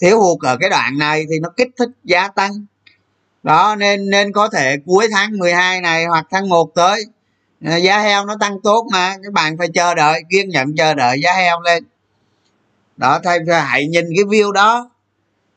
[0.00, 2.52] Thiếu hụt ở cái đoạn này thì nó kích thích giá tăng.
[3.42, 7.04] Đó nên nên có thể cuối tháng 12 này hoặc tháng 1 tới
[7.82, 11.20] giá heo nó tăng tốt mà các bạn phải chờ đợi, kiên nhẫn chờ đợi
[11.22, 11.84] giá heo lên.
[12.96, 14.90] Đó, thay hãy nhìn cái view đó.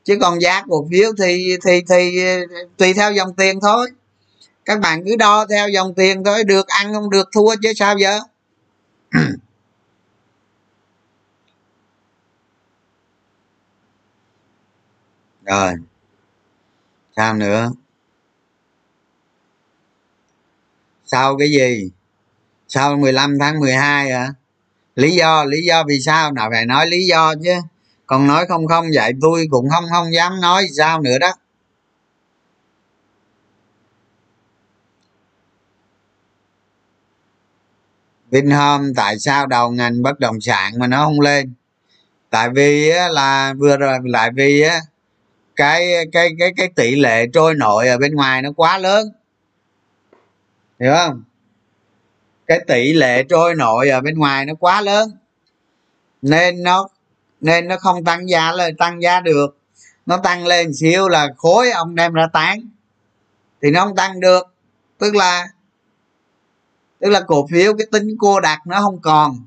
[0.04, 2.20] Chứ còn giá cổ phiếu thì thì thì,
[2.76, 3.90] tùy theo dòng tiền thôi.
[4.64, 7.98] Các bạn cứ đo theo dòng tiền thôi, được ăn không được thua chứ sao
[7.98, 8.20] giờ?
[15.44, 15.74] Rồi,
[17.16, 17.70] sao nữa?
[21.04, 21.90] Sau cái gì?
[22.70, 24.34] Sau 15 tháng 12 à?
[24.96, 26.32] Lý do lý do vì sao?
[26.32, 27.54] Nào phải nói lý do chứ.
[28.06, 31.32] Còn nói không không vậy tôi cũng không không dám nói, sao nữa đó.
[38.30, 41.52] Vinhome tại sao đầu ngành bất động sản mà nó không lên?
[42.30, 44.64] Tại vì là vừa rồi, lại vì
[45.56, 49.08] cái cái cái cái tỷ lệ trôi nổi ở bên ngoài nó quá lớn.
[50.80, 51.22] Hiểu không?
[52.50, 55.10] Cái tỷ lệ trôi nổi ở bên ngoài nó quá lớn,
[56.22, 56.88] nên nó
[57.40, 59.58] nên nó không tăng giá lên tăng giá được.
[60.06, 62.60] Nó tăng lên xíu là khối ông đem ra tán,
[63.62, 64.54] thì nó không tăng được.
[64.98, 65.48] Tức là
[66.98, 69.38] tức là cổ phiếu cái tính cô đặc nó không còn,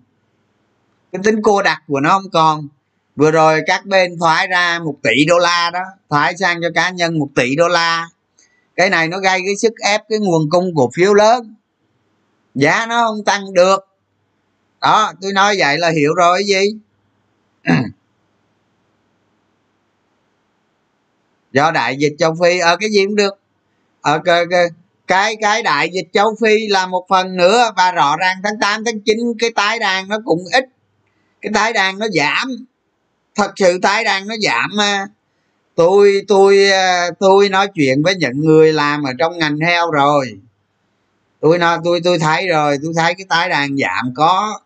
[1.12, 2.68] cái tính cô đặc của nó không còn.
[3.16, 6.89] Vừa rồi các bên thoái ra một tỷ đô la đó, thoái sang cho cá
[6.89, 8.08] nhân một tỷ đô la.
[8.76, 11.56] Cái này nó gây cái sức ép cái nguồn cung cổ phiếu lớn
[12.56, 13.88] giá nó không tăng được.
[14.82, 16.78] Đó tôi nói vậy là hiểu rồi cái gì?
[21.52, 23.39] Do đại dịch châu phi ở cái gì cũng được.
[24.02, 24.68] Ở cái, cái
[25.08, 28.84] cái cái đại dịch châu phi là một phần nữa và rõ ràng tháng 8
[28.86, 30.66] tháng 9 cái tái đàn nó cũng ít.
[31.42, 32.66] Cái tái đàn nó giảm.
[33.36, 35.08] Thật sự tái đàn nó giảm mà
[35.76, 40.39] tôi tôi à, tôi nói chuyện với những người làm ở trong ngành heo rồi
[41.43, 44.60] tôi nói tôi tôi thấy rồi tôi thấy cái tái đàn giảm có.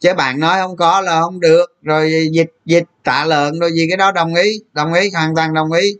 [0.00, 1.76] Chứ bạn nói không có là không được.
[1.82, 5.54] Rồi dịch dịch tạ lợn rồi gì cái đó đồng ý đồng ý hoàn toàn
[5.54, 5.96] đồng ý.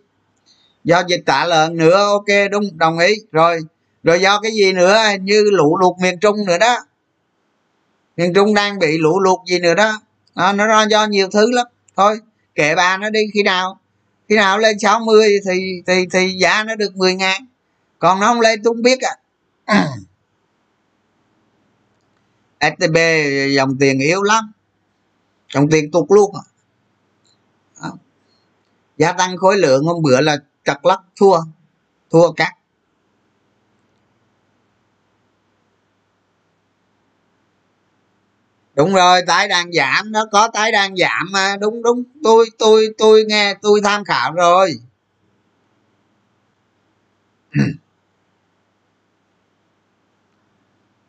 [0.85, 3.15] Do dịch tạ lợn nữa ok đúng đồng ý.
[3.33, 3.61] Rồi
[4.03, 4.99] rồi do cái gì nữa?
[5.21, 6.79] Như lũ lụt miền trung nữa đó.
[8.17, 10.01] Miền trung đang bị lũ lụt gì nữa đó.
[10.35, 11.67] À, nó do nhiều thứ lắm.
[11.97, 12.19] Thôi
[12.55, 13.79] kệ bà nó đi khi nào
[14.29, 17.47] khi nào lên 60 thì thì thì giá nó được 10 ngàn.
[17.99, 19.17] Còn nó không lên tôi không biết à.
[22.61, 22.97] STB
[23.57, 24.53] dòng tiền yếu lắm.
[25.55, 26.35] Dòng tiền tụt luôn
[27.83, 27.89] à.
[28.97, 31.41] gia tăng khối lượng hôm bữa là chặt lắc, thua.
[32.11, 32.53] Thua cắt
[38.75, 41.57] đúng rồi, tái đang giảm nó có tái đang giảm mà.
[41.61, 42.03] Đúng đúng.
[42.25, 44.75] Tôi tôi tôi nghe, tôi tham khảo rồi.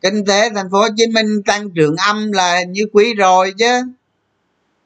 [0.03, 3.81] kinh tế thành phố hồ chí minh tăng trưởng âm là như quý rồi chứ.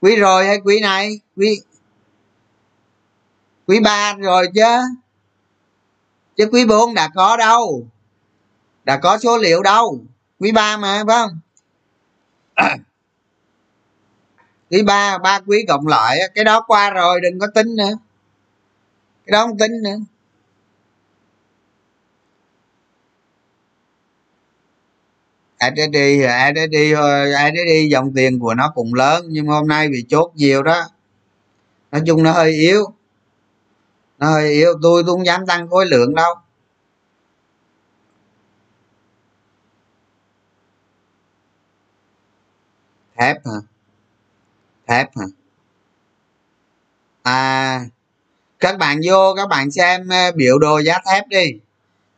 [0.02, 1.20] Quý rồi hay quý này?
[1.36, 1.62] Quý
[3.68, 4.62] quý ba rồi chứ.
[6.38, 7.88] Chứ quý bốn đã có đâu.
[8.84, 10.00] Đã có số liệu đâu.
[10.40, 11.40] Quý ba mà, phải không?
[14.72, 17.92] Quý ba ba quý cộng lại cái đó qua rồi, đừng có tính nữa.
[19.26, 19.98] Cái đó không tính nữa.
[25.58, 25.96] ADD
[26.54, 26.76] SSD
[27.34, 30.84] SSD dòng tiền của nó cũng lớn, nhưng hôm nay bị chốt nhiều đó.
[31.92, 32.86] Nói chung nó hơi yếu.
[34.20, 36.34] Nó hơi yếu, tôi tôi không dám tăng khối lượng đâu.
[43.18, 43.60] Thép hả?
[44.88, 45.26] Thép hả?
[47.24, 47.86] À
[48.60, 51.46] các bạn vô, các bạn xem ờ, biểu đồ giá thép đi.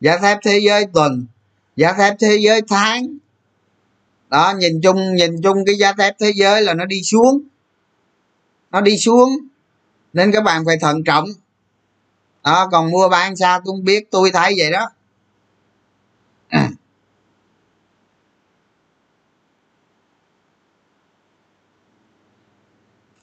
[0.00, 1.26] Giá thép thế giới tuần,
[1.76, 3.06] giá thép thế giới tháng
[4.30, 7.42] đó, nhìn chung nhìn chung cái giá thép thế giới là nó đi xuống.
[8.70, 9.30] Nó đi xuống.
[10.12, 11.28] Nên các bạn phải thận trọng.
[12.44, 14.90] Đó, còn mua bán sao tôi không biết, tôi thấy vậy đó.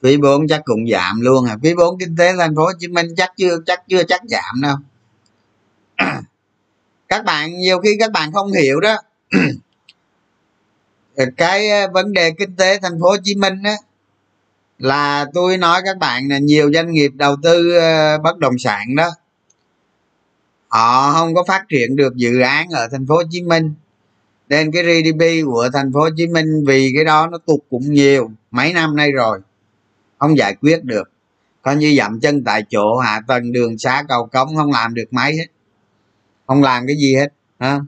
[0.02, 1.56] Quý bốn chắc cũng giảm luôn à.
[1.62, 4.60] Quý bốn kinh tế thành phố hồ chí minh chắc chưa chắc chưa chắc giảm
[4.62, 4.76] đâu.
[7.08, 8.96] Các bạn, nhiều khi các bạn không hiểu đó.
[11.36, 13.74] cái ờ, vấn đề kinh tế thành phố hồ chí minh á,
[14.78, 18.96] là tôi nói các bạn là nhiều doanh nghiệp đầu tư ờ, bất động sản
[18.96, 19.10] đó,
[20.68, 23.74] họ không có phát triển được dự án ở thành phố hồ chí minh.
[24.48, 27.92] Nên cái gdp của thành phố hồ chí minh vì cái đó nó tụt cũng
[27.92, 29.40] nhiều, mấy năm nay rồi,
[30.18, 31.10] không giải quyết được.
[31.62, 35.12] Coi như dậm chân tại chỗ, hạ tầng đường xá cầu cống không làm được
[35.12, 35.46] mấy hết,
[36.46, 37.28] không làm cái gì hết
[37.58, 37.80] ha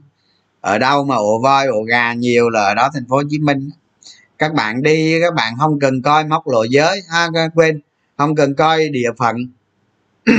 [0.61, 3.39] ở đâu mà ổ voi, ổ gà nhiều là ở đó, thành phố hồ chí
[3.39, 3.69] minh.
[4.37, 7.81] Các bạn đi, các bạn không cần coi móc lộ giới, ha quên.
[8.17, 9.35] Không cần coi địa phận.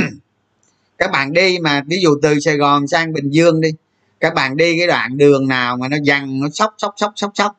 [0.98, 3.68] Các bạn đi mà, ví dụ từ sài gòn sang bình dương đi,
[4.20, 7.30] các bạn đi cái đoạn đường nào mà nó dằn nó sóc sóc sóc sóc
[7.34, 7.56] sóc.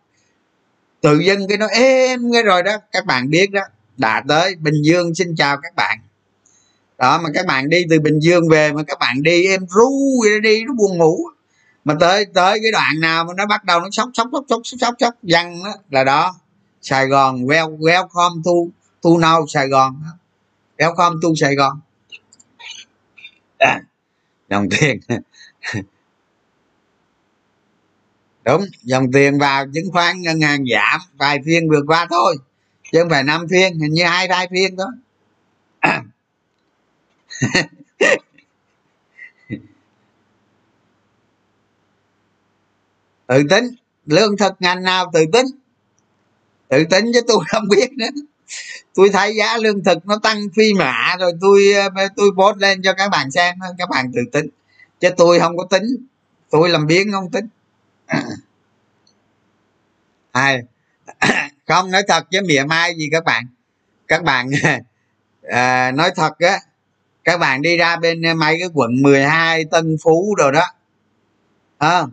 [1.02, 3.62] Tự dân cái nó êm cái rồi đó, các bạn biết đó.
[3.98, 6.00] Đã tới bình dương, xin chào các bạn.
[6.98, 10.24] Đó, mà các bạn đi từ bình dương về mà các bạn đi em ru,
[10.44, 11.18] đi nó buồn ngủ
[11.84, 14.62] mà tới tới cái đoạn nào mà nó bắt đầu nó sốc sốc sốc sốc
[14.64, 16.36] sốc sốc sốc văng đó là đó.
[16.82, 18.52] Sài gòn well welcome to
[19.02, 20.04] to now sài gòn
[20.78, 21.80] welcome to sài gòn.
[23.58, 23.82] À,
[24.50, 25.00] dòng tiền.
[28.44, 32.38] Đúng dòng tiền vào chứng khoán ngân hàng giảm vài phiên vừa qua thôi.
[32.92, 34.94] Chứ không phải năm phiên hình như hai hai phiên đó
[43.28, 43.66] tự tính.
[44.06, 45.46] Lương thực ngành nào tự tính?
[46.68, 48.10] Tự tính chứ tôi không biết nữa.
[48.94, 52.82] Tôi thấy giá lương thực nó tăng phi mã rồi tôi ờ, tôi post lên
[52.82, 54.48] cho các bạn xem các bạn tự tính.
[55.00, 55.84] Chứ tôi không có tính.
[56.50, 57.48] Tôi làm biến không tính.
[58.06, 58.24] À.
[60.32, 60.62] Ai?
[61.68, 63.44] Không nói thật chứ mỉa mai gì các bạn.
[64.08, 64.50] Các bạn
[65.44, 66.60] à, nói thật á
[67.24, 70.66] các bạn đi ra bên ờ, mấy cái quận 12 Tân Phú rồi đó.
[71.78, 72.04] À,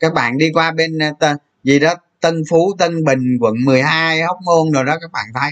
[0.00, 4.36] các bạn đi qua bên ờ, gì đó, Tân Phú, Tân Bình, quận 12 Hóc
[4.44, 5.50] Môn rồi đó, các bạn thấy.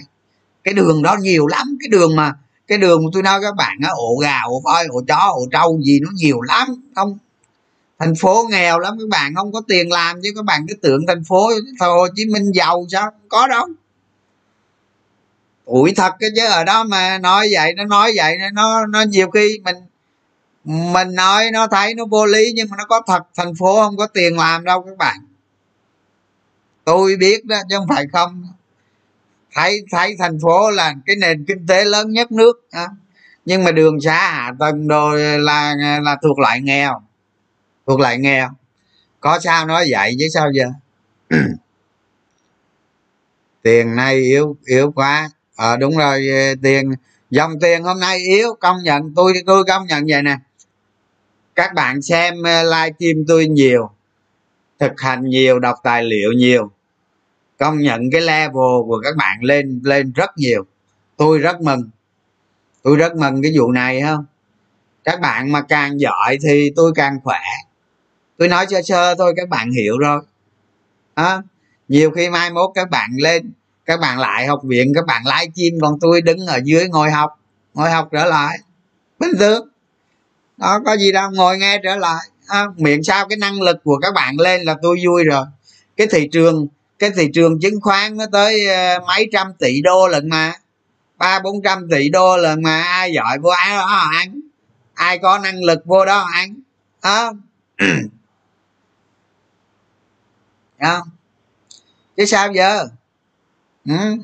[0.64, 2.32] Cái đường đó nhiều lắm, cái đường mà,
[2.66, 5.80] cái đường tôi nói các bạn á, ổ gà, ổ voi, ổ chó, ổ trâu
[5.82, 7.18] gì nó nhiều lắm, không?
[7.98, 11.06] Thành phố nghèo lắm các bạn, không có tiền làm chứ các bạn cứ tưởng
[11.08, 11.50] thành phố
[11.80, 13.04] hồ chí minh giàu sao?
[13.04, 13.66] Không có đâu.
[15.64, 19.30] Ủi thật cái chứ, ở đó mà nói vậy, nó nói vậy, nó nó nhiều
[19.30, 19.76] khi mình
[20.64, 23.96] mình nói nó thấy nó vô lý nhưng mà nó có thật thành phố không
[23.96, 25.16] có tiền làm đâu các bạn.
[26.84, 28.44] Tôi biết đó chứ không phải không.
[29.54, 32.86] Thấy thấy thành phố là cái nền kinh tế lớn nhất nước đó.
[33.44, 37.02] nhưng mà đường xá hạ tầng rồi là là thuộc loại nghèo
[37.86, 38.48] thuộc lại nghèo.
[39.20, 40.66] Có sao nói vậy chứ sao giờ?
[43.62, 45.30] Tiền nay yếu yếu quá.
[45.56, 46.28] Ờ à, đúng rồi
[46.62, 46.90] tiền
[47.30, 50.36] dòng tiền hôm nay yếu công nhận tôi tôi công nhận vậy nè
[51.54, 53.90] các bạn xem ờ, livestream tôi nhiều
[54.78, 56.70] thực hành nhiều đọc tài liệu nhiều
[57.62, 60.66] công nhận cái level của các bạn lên lên rất nhiều.
[61.16, 61.90] Tôi rất mừng
[62.82, 64.24] tôi rất mừng cái vụ này không?
[65.04, 67.40] Các bạn mà càng giỏi thì tôi càng khỏe.
[68.38, 70.22] Tôi nói sơ sơ thôi các bạn hiểu rồi.
[71.14, 71.42] À,
[71.88, 73.52] nhiều khi mai mốt các bạn lên
[73.86, 77.10] các bạn lại học viện các bạn lái chim còn tôi đứng ở dưới ngồi
[77.10, 77.38] học
[77.74, 78.58] ngồi học trở lại.
[79.18, 79.71] Bình thường
[80.62, 82.24] đó có gì đâu ngồi nghe trở lại.
[82.46, 85.44] À, miệng sao cái năng lực của các bạn lên là tôi vui rồi.
[85.96, 86.66] Cái thị trường
[86.98, 90.54] cái thị trường chứng khoán nó tới ờ, mấy trăm tỷ đô lần mà.
[91.18, 94.40] Ba bốn trăm tỷ đô lần mà ai giỏi vô ai đó ăn.
[94.94, 96.54] Ai có năng lực vô đó ăn.
[97.02, 97.32] Đó
[100.82, 101.08] không?
[102.16, 102.86] Chứ sao giờ?
[103.84, 104.16] Ừ.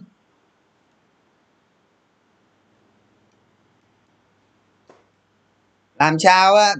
[5.99, 6.74] làm sao á?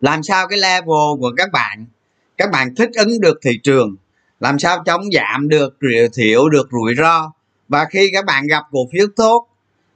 [0.00, 1.86] Làm sao cái level của các bạn?
[2.36, 3.96] Các bạn thích ứng được thị trường.
[4.40, 5.76] Làm sao chống giảm được
[6.14, 7.32] thiểu được rủi ro?
[7.68, 9.48] Và khi các bạn gặp cổ phiếu tốt,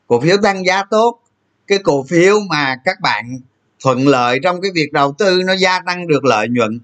[0.07, 1.21] cổ phiếu tăng giá tốt,
[1.67, 3.39] cái cổ phiếu mà các bạn
[3.81, 6.81] thuận lợi trong cái việc đầu tư nó gia tăng được lợi nhuận,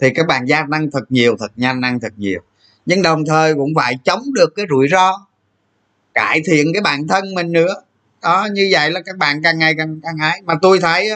[0.00, 2.40] thì các bạn gia tăng thật nhiều, thật nhanh ăn thật nhiều.
[2.86, 5.26] Nhưng đồng thời cũng phải chống được cái rủi ro,
[6.14, 7.74] cải thiện cái bản thân mình nữa
[8.22, 10.40] đó như vậy là các bạn càng ngày càng càng hái.
[10.44, 11.10] Mà tôi thấy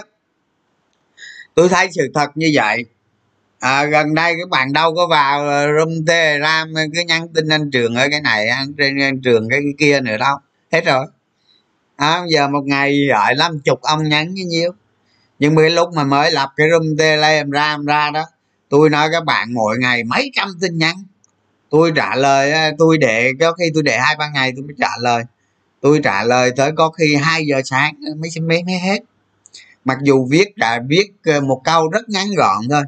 [1.55, 2.84] tôi thấy sự thật như vậy.
[3.59, 7.48] À, gần đây các bạn đâu có vào ờ, room telegram ờ, cứ nhắn tin
[7.48, 10.36] anh trường ở cái này anh trên anh trường cái, kia nữa đâu.
[10.72, 11.07] Hết rồi.
[11.96, 14.72] À, giờ một ngày gọi năm chục ông nhắn như nhiêu.
[15.38, 18.24] Nhưng mà lúc mà mới lập cái room telegram ra đó
[18.68, 20.96] tôi nói các bạn mỗi ngày mấy trăm tin nhắn.
[21.70, 24.74] Tôi trả lời ờ, tôi để có khi tôi để hai ba ngày tôi mới
[24.80, 25.22] trả lời
[25.83, 28.99] tôi trả lời tới có khi 2 giờ sáng mới mới mới hết.
[29.85, 32.83] Mặc dù viết đã viết ờ, một câu rất ngắn gọn thôi.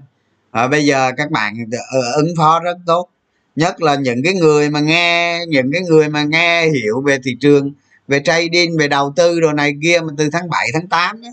[0.50, 1.54] À, bây giờ các bạn
[1.92, 3.08] ờ, ứng phó rất tốt.
[3.56, 7.36] Nhất là những cái người mà nghe những cái người mà nghe hiểu về thị
[7.40, 7.72] trường
[8.08, 11.28] về trading về đầu tư đồ này kia mà từ tháng 7 tháng 8 đó,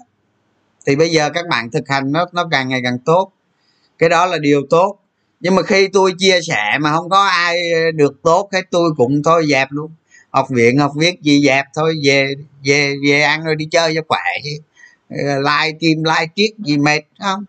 [0.88, 3.32] thì bây giờ các bạn thực hành nó nó càng ngày càng tốt.
[3.97, 4.97] Cái đó là điều tốt.
[5.39, 7.57] Nhưng mà khi tôi chia sẻ mà không có ai
[7.95, 9.91] được tốt hết tôi cũng thôi dẹp luôn
[10.32, 14.01] học viện học viết gì dẹp thôi về về về ăn rồi đi chơi cho
[14.07, 14.23] khỏe.
[14.43, 14.49] Chứ
[15.19, 17.45] like kim like triết gì mệt không?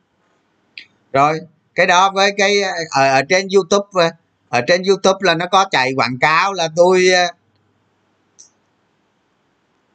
[1.12, 1.40] Rồi
[1.74, 4.10] cái đó với cái ở, ở trên youtube
[4.48, 7.26] ở trên youtube là nó có chạy quảng cáo là tôi ờ,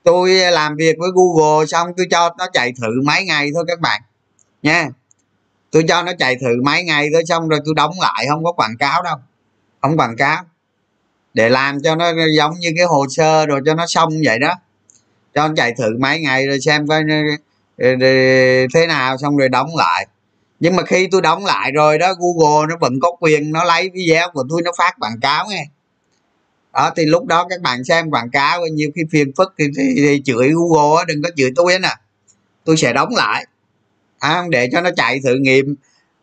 [0.03, 3.79] tôi làm việc với google xong tôi cho nó chạy thử mấy ngày thôi các
[3.79, 4.01] bạn
[4.63, 4.89] nha.
[5.71, 8.51] Tôi cho nó chạy thử mấy ngày thôi xong rồi tôi đóng lại không có
[8.51, 9.15] quảng cáo đâu
[9.81, 10.43] không quảng cáo
[11.37, 14.53] để làm cho nó giống như cái hồ sơ rồi cho nó xong vậy đó.
[15.35, 17.15] Cho nó chạy thử mấy ngày rồi xem coi ờ,
[17.77, 18.07] ờ, ờ,
[18.73, 20.07] thế nào xong rồi đóng lại.
[20.59, 23.89] Nhưng mà khi tôi đóng lại rồi đó google nó vẫn có quyền nó lấy
[23.93, 25.65] video của tôi nó phát quảng cáo nghe.
[26.73, 29.83] Đó thì lúc đó các bạn xem quảng cáo nhiều khi phiền phức thì, thì,
[29.95, 31.95] thì chửi google đừng có chửi tôi nè.
[32.65, 33.45] Tôi sẽ đóng lại.
[34.19, 35.75] À, để cho nó chạy thử nghiệm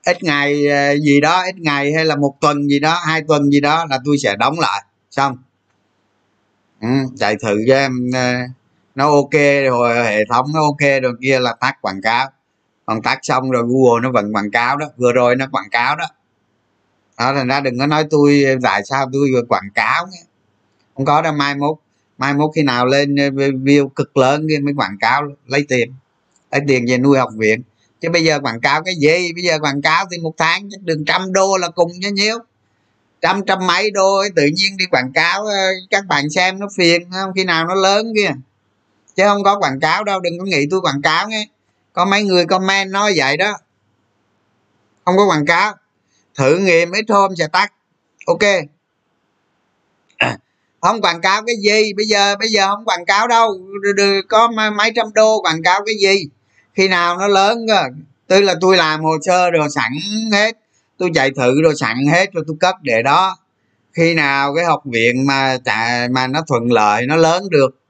[0.05, 0.67] ít ngày
[1.03, 3.99] gì đó ít ngày hay là một tuần gì đó hai tuần gì đó là
[4.05, 4.83] tôi sẽ đóng lại
[5.17, 5.37] xong.
[6.81, 8.35] Ừ, chạy thử cho em ờ,
[8.95, 9.33] nó ok
[9.65, 12.31] rồi hệ thống nó ok rồi kia là tắt quảng cáo.
[12.87, 15.97] Còn tắt xong rồi google nó vẫn quảng cáo đó vừa rồi nó quảng cáo
[15.97, 16.05] đó.
[17.19, 20.23] Đó thành ra đừng có nói tôi ờ, tại sao tôi quảng cáo nhé.
[20.97, 21.77] Không có đâu mai mốt
[22.19, 25.93] mai mốt khi nào lên ờ, view cực lớn kia mới quảng cáo lấy tiền.
[26.53, 27.63] Lấy tiền về nuôi học viện.
[28.01, 29.33] Chứ bây giờ quảng cáo cái gì?
[29.35, 32.39] Bây giờ quảng cáo thì một tháng chắc đường trăm đô là cùng cho nhiêu
[33.25, 36.67] trăm trăm mấy đô ấy, tự nhiên đi quảng cáo ờ, các bạn xem nó
[36.77, 37.31] phiền không?
[37.37, 38.31] Khi nào nó lớn kia.
[39.17, 41.49] Chứ không có quảng cáo đâu đừng có nghĩ tôi quảng cáo nghe.
[41.93, 43.53] Có mấy người comment nói vậy đó.
[45.05, 45.75] Không có quảng cáo.
[46.39, 47.73] Thử nghiệm ít hôm sẽ tắt.
[48.27, 48.43] Ok.
[50.81, 51.93] Không quảng cáo cái gì?
[51.93, 53.59] Bây giờ bây giờ không quảng cáo đâu.
[54.29, 56.29] Có mấy trăm đô quảng cáo cái gì?
[56.75, 57.83] Khi nào nó lớn cơ.
[58.27, 59.93] Tức là tôi làm hồ sơ rồi sẵn
[60.33, 60.57] hết
[60.99, 63.37] tôi chạy thử rồi sẵn hết cho tôi cất để đó.
[63.93, 67.81] Khi nào cái học viện mà chạy mà nó thuận lợi nó lớn được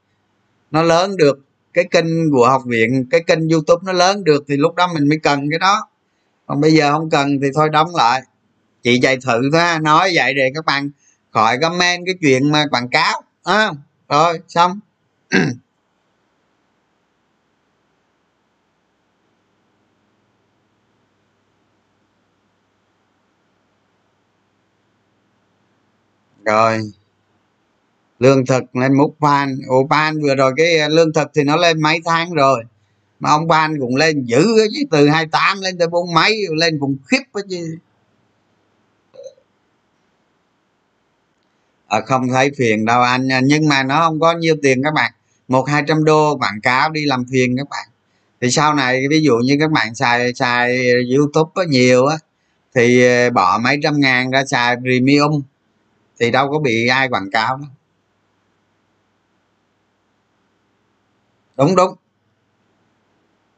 [0.71, 1.39] nó lớn được
[1.75, 5.09] cái kênh của học viện cái kênh youtube nó lớn được thì lúc đó mình
[5.09, 5.89] mới cần cái đó.
[6.47, 8.23] Còn bây giờ không cần thì thôi đóng lại.
[8.83, 10.91] Chị chạy thử thôi nói vậy để các bạn
[11.33, 13.71] khỏi comment cái chuyện mà quảng cáo à,
[14.09, 14.81] rồi xong.
[26.45, 26.79] rồi.
[28.19, 31.57] Lương thực lên múc pan ồ pan vừa rồi cái à, lương thực thì nó
[31.57, 32.65] lên mấy tháng rồi?
[33.21, 36.97] Mà ông pan cũng lên dữ chứ từ 28 lên tới bốn mấy lên cũng
[37.11, 37.79] khiếp đó chứ.
[41.87, 44.95] À, không thấy phiền đâu anh à, nhưng mà nó không có nhiều tiền các
[44.95, 45.13] bạn.
[45.49, 47.89] Một hai trăm đô quảng cáo đi làm phiền các bạn.
[48.41, 52.17] Thì sau này ví dụ như các bạn xài xài youtube có nhiều á
[52.75, 55.43] thì à, bỏ mấy trăm ngàn ra xài premium
[56.21, 57.69] thì đâu có bị ai quảng cáo đâu.
[61.57, 61.95] Đúng đúng.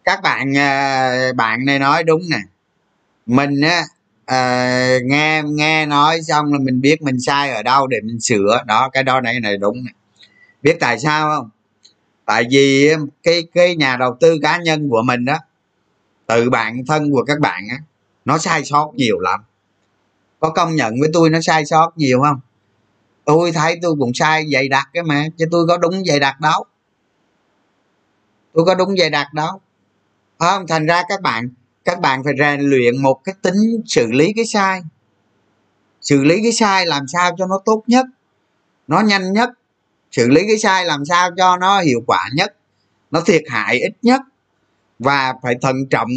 [0.04, 2.38] Các bạn à, bạn này nói đúng nè.
[3.26, 3.84] Mình á
[4.26, 8.62] à, nghe nghe nói xong là mình biết mình sai ở đâu để mình sửa.
[8.66, 9.92] Đó cái đó này này đúng nè.
[10.62, 11.50] Biết tại sao không?
[12.24, 15.38] Tại vì cái cái nhà đầu tư cá nhân của mình đó
[16.26, 17.76] tự bản thân của các bạn á
[18.24, 19.40] nó sai sót nhiều lắm.
[20.40, 22.40] Có công nhận với tôi nó sai sót nhiều không?
[23.26, 26.40] Tôi thấy tôi cũng sai dày đặc cái mà, chứ tôi có đúng dày đặc
[26.40, 26.64] đâu.
[28.54, 29.60] Tôi có đúng dày đặc đâu.
[30.38, 30.66] Không?
[30.66, 31.48] Thành ra các bạn
[31.86, 34.80] các bạn phải rèn luyện một cái tính xử lý cái sai.
[36.00, 38.06] Xử lý cái sai làm sao cho nó tốt nhất,
[38.86, 39.50] nó nhanh nhất.
[40.10, 42.56] Xử lý cái sai làm sao cho nó hiệu quả nhất,
[43.10, 44.20] nó thiệt hại ít nhất.
[44.98, 46.08] Và phải thận trọng,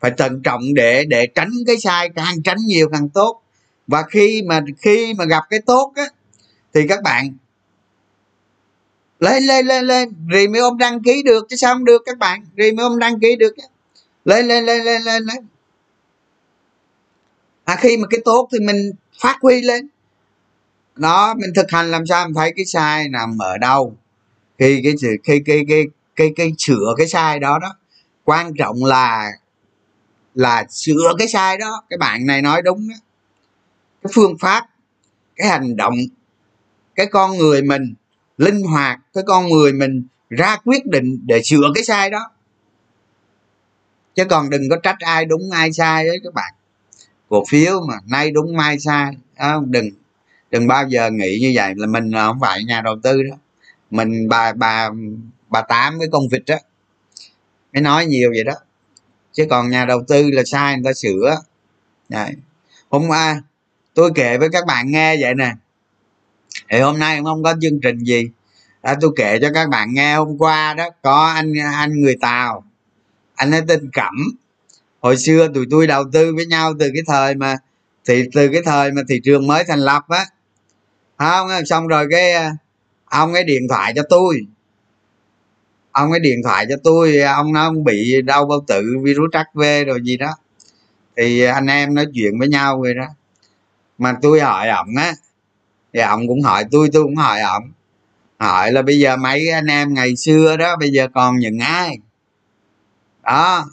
[0.00, 3.42] phải thận trọng để để tránh cái sai, càng tránh nhiều càng tốt.
[3.86, 6.04] Và khi mà khi mà gặp cái tốt á
[6.78, 7.36] thì các bạn,
[9.20, 12.18] lên lên lên lên rồi mới ôm đăng ký được, chứ sao không được các
[12.18, 13.54] bạn rồi mới ôm đăng ký được
[14.24, 15.46] lên lên lên lên lên lên.
[17.64, 19.88] À khi mà cái tốt thì mình phát huy lên.
[20.96, 23.96] Đó mình thực hành làm sao mình thấy cái sai nằm ở đâu.
[24.58, 25.84] Khi cái sự, khi cái cái
[26.16, 27.76] cái cái sửa cái sai đó đó,
[28.24, 29.30] quan trọng là
[30.34, 31.82] là sửa cái sai đó.
[31.90, 32.94] Cái bạn này nói đúng đó
[34.02, 34.66] cái phương pháp,
[35.36, 35.94] cái hành động
[36.98, 37.94] cái con người mình
[38.38, 42.30] linh hoạt, cái con người mình ra quyết định để sửa cái sai đó.
[44.14, 46.54] Chứ còn đừng có trách ai đúng, ai sai đấy các bạn.
[47.28, 49.70] Cổ phiếu mà nay đúng, mai sai không?
[49.70, 49.90] Đừng
[50.50, 53.36] đừng bao giờ nghĩ như vậy là mình không phải nhà đầu tư đó.
[53.90, 54.90] Mình bà bà
[55.48, 56.56] bà tám với con vịt đó
[57.72, 58.54] mới nói nhiều vậy đó.
[59.32, 61.36] Chứ còn nhà đầu tư là sai người ta sửa.
[62.08, 62.32] Đấy.
[62.90, 63.42] hôm qua
[63.94, 65.54] tôi kể với các bạn nghe vậy nè
[66.70, 68.30] thì hôm nay không có chương trình gì.
[68.80, 72.64] À, tôi kể cho các bạn nghe hôm qua đó có anh anh người tàu.
[73.34, 74.14] Anh ấy tên cẩm.
[75.00, 77.56] Hồi xưa tụi tôi đầu tư với nhau từ cái thời mà
[78.04, 80.26] thì từ cái thời mà thị trường mới thành lập á.
[81.16, 82.52] Không xong rồi cái à,
[83.04, 84.40] ông ấy điện thoại cho tôi.
[85.92, 89.30] Ông ấy điện thoại cho tôi à, ông nó ông bị đau bao tử virus
[89.34, 90.34] hv rồi gì đó.
[91.16, 93.06] Thì anh em nói chuyện với nhau rồi đó.
[93.98, 95.12] Mà tôi hỏi ổng á
[95.92, 97.72] thì ông cũng hỏi tôi tôi cũng hỏi ông,
[98.38, 101.98] hỏi là bây giờ mấy anh em ngày xưa đó bây giờ còn những ai?
[103.22, 103.64] Đó.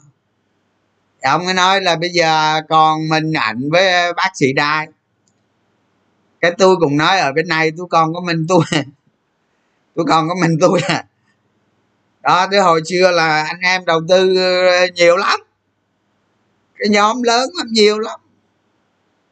[1.21, 4.87] Ông ấy nói là bây giờ còn mình ảnh với bác sĩ đai.
[6.41, 8.63] Cái tôi cũng nói ở bên này tôi còn có mình tôi.
[9.95, 10.81] Tôi còn có mình tôi.
[10.87, 11.05] À
[12.25, 14.33] đó cái hồi xưa là anh em đầu tư
[14.95, 15.39] nhiều lắm.
[16.77, 18.19] Cái nhóm lớn lắm nhiều lắm.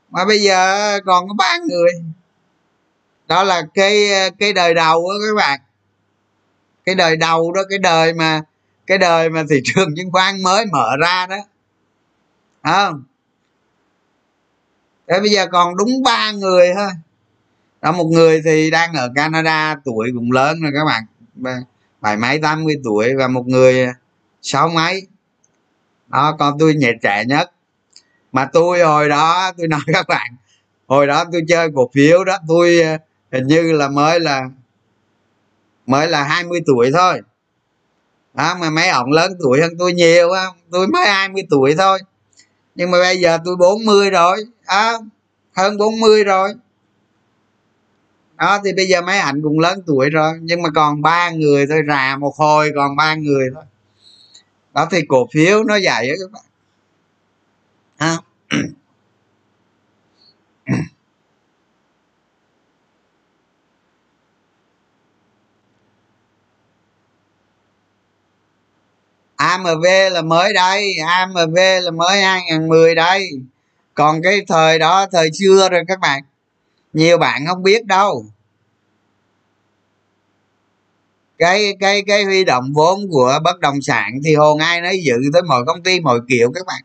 [0.09, 1.91] Mà bây giờ còn có ba người
[3.27, 5.59] đó là cái ờ, cái đời đầu đó các bạn.
[6.85, 8.41] Cái đời đầu đó, cái đời mà,
[8.87, 11.37] cái đời mà thị trường chứng khoán mới mở ra đó.
[12.63, 13.03] Không?
[15.07, 16.91] Thế bây giờ còn đúng ba người thôi.
[17.81, 21.03] Đó, một người thì đang ở canada, tuổi cũng lớn rồi các bạn.
[22.01, 23.91] Bảy mấy, tám mươi tuổi và một người ờ,
[24.41, 25.07] sáu mấy.
[26.07, 27.51] Đó còn tôi nhẹ trẻ nhất.
[28.31, 30.35] Mà tôi hồi đó, tôi nói các bạn,
[30.87, 32.97] hồi đó tôi chơi cổ phiếu đó, tôi ờ,
[33.33, 34.41] hình như là mới là
[35.85, 37.21] mới là 20 tuổi thôi.
[38.33, 41.99] Đó mà mấy ông lớn tuổi hơn tôi nhiều á tôi mới 20 tuổi thôi.
[42.75, 44.93] Nhưng mà bây giờ tôi 40 rồi à,
[45.55, 46.53] hơn 40 rồi.
[48.37, 51.67] Đó thì bây giờ mấy ảnh cũng lớn tuổi rồi nhưng mà còn ba người
[51.67, 53.63] thôi rà một hồi còn ba người thôi.
[54.73, 56.43] Đó thì cổ phiếu nó vậy á các bạn.
[57.97, 58.17] À.
[69.35, 73.29] AMV là mới đây AMV là mới 2010 đây.
[73.93, 76.23] Còn cái thời đó, thời xưa rồi các bạn.
[76.93, 78.25] Nhiều bạn không biết đâu.
[81.37, 85.15] Cái cái cái huy động vốn của bất động sản thì hồ ai nói dự
[85.33, 86.81] tới mọi công ty, mọi kiểu các bạn.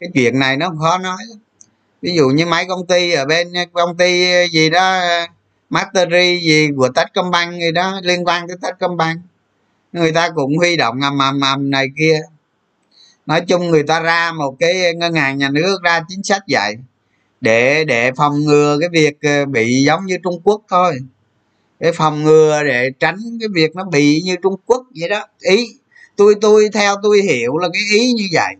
[0.00, 1.22] Cái chuyện này nó khó nói
[2.02, 5.00] ví dụ như mấy công ty ở bên, công ty gì đó,
[5.70, 9.20] mastery gì của techcombank gì đó, liên quan tới techcombank
[9.92, 12.20] người ta cũng huy động ngầm ầm ầm này kia.
[13.26, 16.74] Nói chung người ta ra một cái ngân hàng nhà nước ra chính sách vậy.
[17.40, 20.98] Để để phòng ngừa cái việc ờ, bị giống như trung quốc thôi.
[21.80, 25.26] Để phòng ngừa để tránh cái việc nó bị như trung quốc vậy đó.
[25.40, 25.66] Ý
[26.16, 28.54] tôi tôi theo tôi hiểu là cái ý như vậy.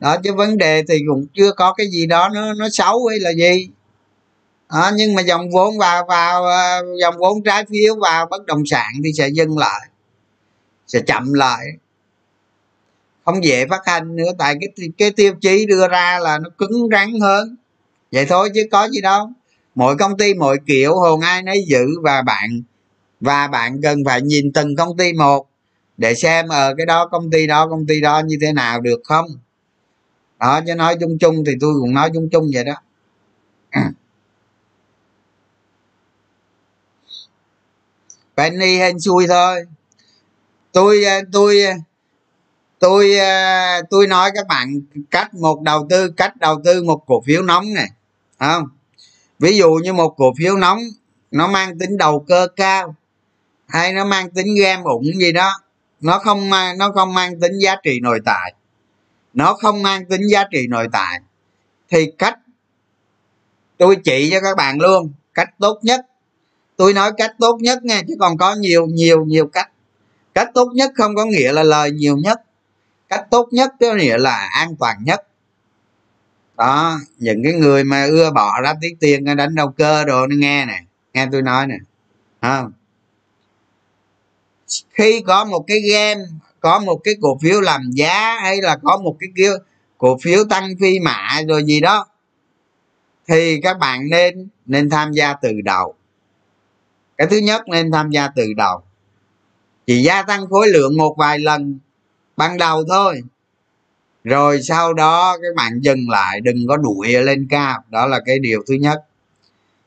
[0.00, 3.18] Đó chứ vấn đề thì cũng chưa có cái gì đó nó nó xấu hay
[3.18, 3.68] là gì.
[4.70, 8.66] Đó, nhưng mà dòng vốn vào vào ờ, dòng vốn trái phiếu vào bất động
[8.66, 9.88] sản thì sẽ dừng lại
[10.86, 11.66] sẽ chậm lại.
[13.24, 16.88] Không dễ phát hành nữa, tại cái cái tiêu chí đưa ra là nó cứng
[16.92, 17.56] rắn hơn.
[18.12, 19.30] Vậy thôi chứ có gì đâu.
[19.74, 22.62] Mỗi công ty mỗi kiểu hồn ai nấy giữ và bạn
[23.20, 25.48] và bạn cần phải nhìn từng công ty một
[25.96, 29.00] để xem ở cái đó công ty đó, công ty đó như thế nào được
[29.04, 29.26] không?
[30.38, 32.74] Đó, chứ nói chung chung thì tôi cũng nói chung chung vậy đó.
[38.36, 39.64] Penny hên xui thôi
[40.76, 41.72] tôi ờ, tôi ờ,
[42.78, 47.22] tôi ờ, tôi nói các bạn cách một đầu tư, cách đầu tư một cổ
[47.26, 47.88] phiếu nóng này
[48.38, 48.68] không?
[49.38, 50.78] Ví dụ như một cổ phiếu nóng,
[51.30, 52.94] nó mang tính đầu cơ cao
[53.68, 55.52] hay nó mang tính game ủng gì đó,
[56.00, 58.54] nó không mang nó không mang tính giá trị nội tại,
[59.34, 61.20] nó không mang tính giá trị nội tại,
[61.88, 62.38] thì cách
[63.78, 66.06] tôi chỉ cho các bạn luôn, cách tốt nhất.
[66.76, 69.70] Tôi nói cách tốt nhất nha chứ còn có nhiều nhiều nhiều cách
[70.36, 72.40] cách tốt nhất không có nghĩa là lời nhiều nhất.
[73.08, 75.26] Cách tốt nhất có nghĩa là an toàn nhất.
[76.56, 80.36] Đó, những cái người mà ưa bỏ ra tí tiền đánh đầu cơ đồ, nó
[80.38, 80.80] nghe nè,
[81.14, 81.76] nghe tôi nói nè
[82.42, 82.72] không?
[84.90, 86.20] Khi có một cái game,
[86.60, 89.52] có một cái cổ phiếu làm giá, hay là có một cái kia
[89.98, 92.06] cổ phiếu tăng phi mạ rồi gì đó,
[93.28, 95.94] thì các bạn nên nên tham gia từ đầu.
[97.16, 98.85] Cái thứ nhất, nên tham gia từ đầu
[99.86, 101.78] chỉ gia tăng khối lượng một vài lần
[102.36, 103.22] ban đầu thôi.
[104.24, 107.84] Rồi sau đó các bạn dừng lại đừng có đuổi lên cao.
[107.90, 109.04] Đó là cái điều thứ nhất.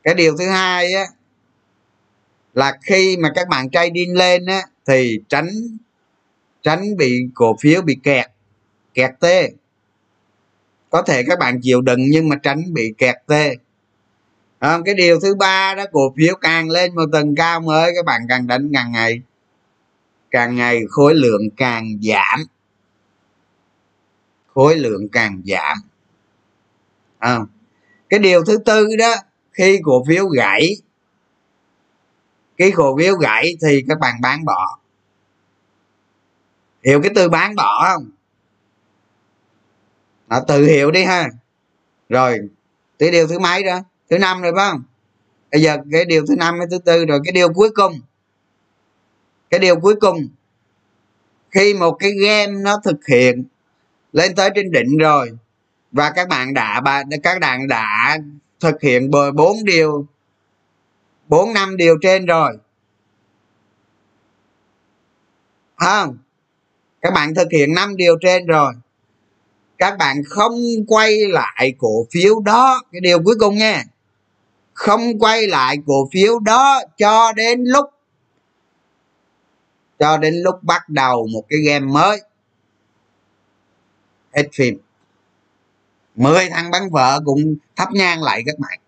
[0.02, 1.04] Cái điều thứ hai á
[2.54, 5.48] là khi mà các bạn trading lên á thì tránh
[6.62, 8.26] tránh bị cổ phiếu bị kẹt
[8.94, 9.50] kẹt tê.
[10.90, 13.56] Có thể các bạn chịu đựng nhưng mà tránh bị kẹt tê.
[14.58, 18.04] À, cái điều thứ ba đó cổ phiếu càng lên một tầng cao mới các
[18.04, 19.22] bạn càng đánh càng ngày
[20.30, 22.44] càng ngày khối lượng càng giảm.
[24.54, 25.76] Khối lượng càng giảm.
[27.18, 27.38] À,
[28.08, 29.14] cái điều thứ tư đó
[29.52, 30.76] khi cổ phiếu gãy
[32.60, 34.78] cái cổ phiếu gãy thì các bạn bán bỏ.
[36.84, 38.10] Hiểu cái từ bán bỏ không?
[40.28, 41.28] Nó tự hiểu đi ha.
[42.08, 42.38] Rồi
[42.98, 43.80] tới điều thứ mấy đó?
[44.10, 44.82] Thứ năm rồi phải không?
[45.52, 48.00] Bây giờ cái điều thứ năm với thứ tư rồi cái điều cuối cùng
[49.50, 50.28] cái điều cuối cùng,
[51.50, 53.44] khi một cái game nó thực hiện
[54.12, 55.30] lên tới trên đỉnh rồi,
[55.92, 56.82] và các bạn đã
[57.22, 58.18] các bạn đã
[58.60, 60.06] thực hiện bốn điều,
[61.28, 62.58] bốn năm điều trên rồi.
[65.76, 66.18] Không?
[67.00, 68.74] Các bạn thực hiện năm điều trên rồi.
[69.78, 70.54] Các bạn không
[70.88, 72.82] quay lại cổ phiếu đó.
[72.92, 73.84] Cái điều cuối cùng nha
[74.72, 77.84] không quay lại cổ phiếu đó cho đến lúc
[80.00, 82.22] cho đến lúc bắt đầu một cái game mới.
[84.34, 84.78] Hết phim.
[86.14, 88.80] Mười thằng bắn vợ cũng thắp nhang lại các bạn.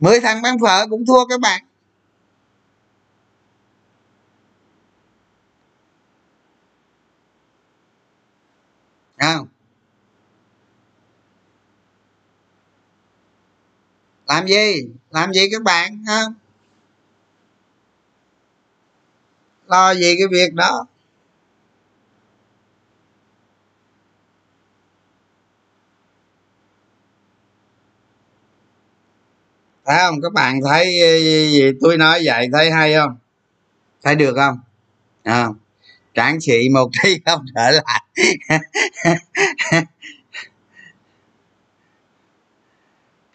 [0.00, 1.64] Mười thằng bán phở cũng thua các bạn.
[9.20, 9.48] Không?
[14.28, 14.74] Làm gì?
[15.10, 16.34] Làm gì các bạn không
[19.68, 20.86] lo gì cái việc đó?
[29.86, 30.20] Thấy không?
[30.22, 33.16] Các bạn thấy ờ, gì tôi nói vậy thấy hay không?
[34.04, 34.60] Thấy được không?
[35.24, 35.48] À,
[36.14, 38.02] tráng sĩ một tí không trở lại.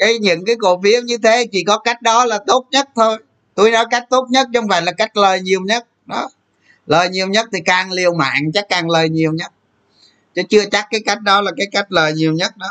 [0.04, 3.18] cái những cái cổ phiếu như thế chỉ có cách đó là tốt nhất thôi.
[3.56, 5.88] Tôi nói cách tốt nhất chứ không phải là cách lời nhiều nhất.
[6.06, 6.30] Đó.
[6.88, 9.52] Lời nhiều nhất thì càng liều mạng chắc càng lời nhiều nhất.
[10.36, 12.68] Chứ chưa chắc cái cách đó là cái cách lời nhiều nhất đó.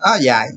[0.00, 0.48] Đó, vậy.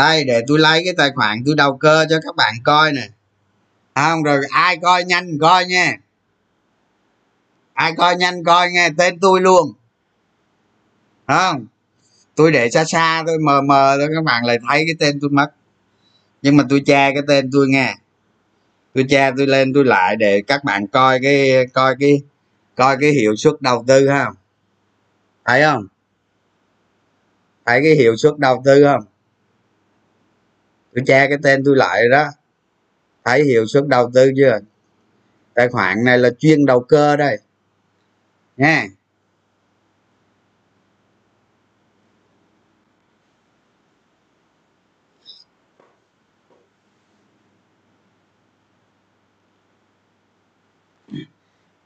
[0.00, 3.08] Đây, để tôi lấy cái tài khoản tôi đầu cơ cho các bạn coi nè.
[3.92, 5.96] À, không, rồi ai coi nhanh coi nha.
[7.72, 9.72] Ai coi nhanh coi nghe, tên tôi luôn.
[11.26, 11.66] Không,
[12.34, 15.30] tôi để xa xa tôi mờ mờ thôi, các bạn lại thấy cái tên tôi
[15.30, 15.48] mất.
[16.42, 17.96] Nhưng mà tôi che cái tên tôi nghe.
[18.94, 22.22] Tôi che tôi lên, tôi lại để các bạn coi cái coi cái
[22.74, 24.30] coi cái hiệu suất đầu tư ha.
[25.44, 25.86] Thấy không?
[27.66, 29.04] Thấy cái hiệu suất đầu tư không?
[30.94, 32.26] Tôi che cái tên tôi lại đó.
[33.24, 34.58] Thấy hiệu suất đầu tư chưa?
[35.54, 37.38] Tài khoản này là chuyên đầu cơ đây.
[38.56, 38.86] Nha.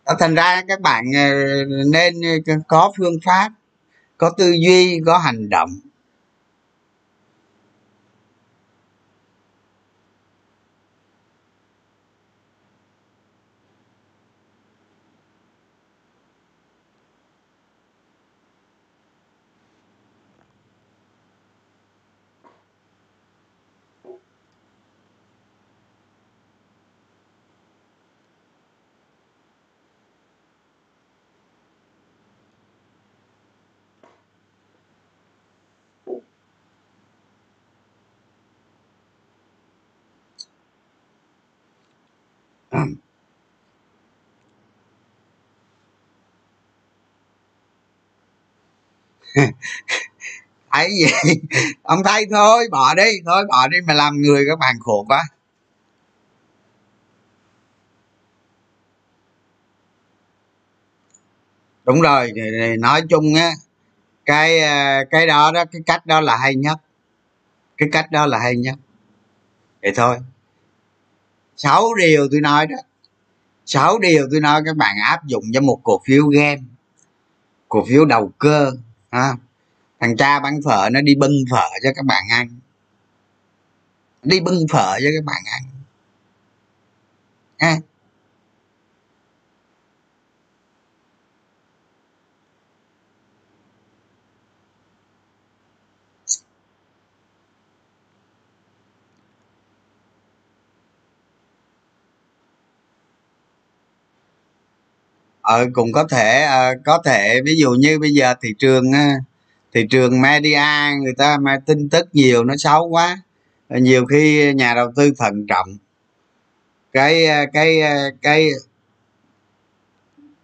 [0.05, 2.15] À, thành ra các bạn ờ, nên
[2.47, 3.51] ờ, có phương pháp,
[4.19, 5.71] có tư duy, có hành động.
[50.73, 51.33] thấy gì?
[51.83, 55.23] Ông thấy thôi, bỏ đi, thôi bỏ đi mà làm người các bạn khổ quá.
[61.85, 62.33] Đúng rồi
[62.79, 63.53] nói chung á,
[64.27, 66.79] cái ờ, cái đó đó, cái cách đó là hay nhất.
[67.77, 68.75] Cái cách đó là hay nhất.
[69.83, 70.19] Vậy thôi.
[71.57, 72.77] Sáu điều tôi nói đó.
[73.67, 76.61] Sáu điều tôi nói các bạn áp dụng cho một cổ phiếu game,
[77.69, 78.73] cổ phiếu đầu cơ
[79.15, 79.37] à,
[80.01, 82.49] thằng cha bán phở nó đi bưng phở cho các bạn ăn.
[84.23, 85.63] Đi bưng phở cho các bạn ăn.
[87.59, 87.77] Ha
[105.45, 107.41] ờ cũng có thể uh, có thể.
[107.45, 109.23] Ví dụ như bây giờ thị trường uh,
[109.75, 110.61] thị trường media
[111.03, 113.23] người ta mà tin tức nhiều nó xấu quá
[113.69, 115.79] ờ, nhiều khi nhà đầu tư thận trọng.
[116.93, 117.81] Cái cái
[118.23, 118.51] cái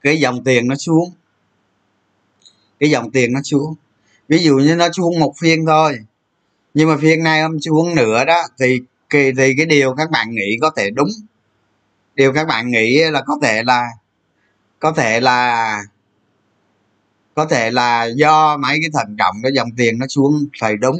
[0.02, 1.12] cái dòng tiền nó xuống.
[2.80, 3.74] Cái dòng tiền nó xuống.
[4.28, 5.98] Ví dụ như nó xuống một phiên thôi.
[6.74, 8.80] Nhưng mà phiên này hôm xuống nữa đó thì
[9.10, 11.08] thì, thì cái điều các bạn nghĩ có thể đúng.
[12.14, 13.88] Điều các bạn nghĩ là có thể là
[14.80, 15.82] có thể là,
[17.34, 20.98] có thể là do mấy cái thận trọng cái dòng tiền nó xuống phải đúng.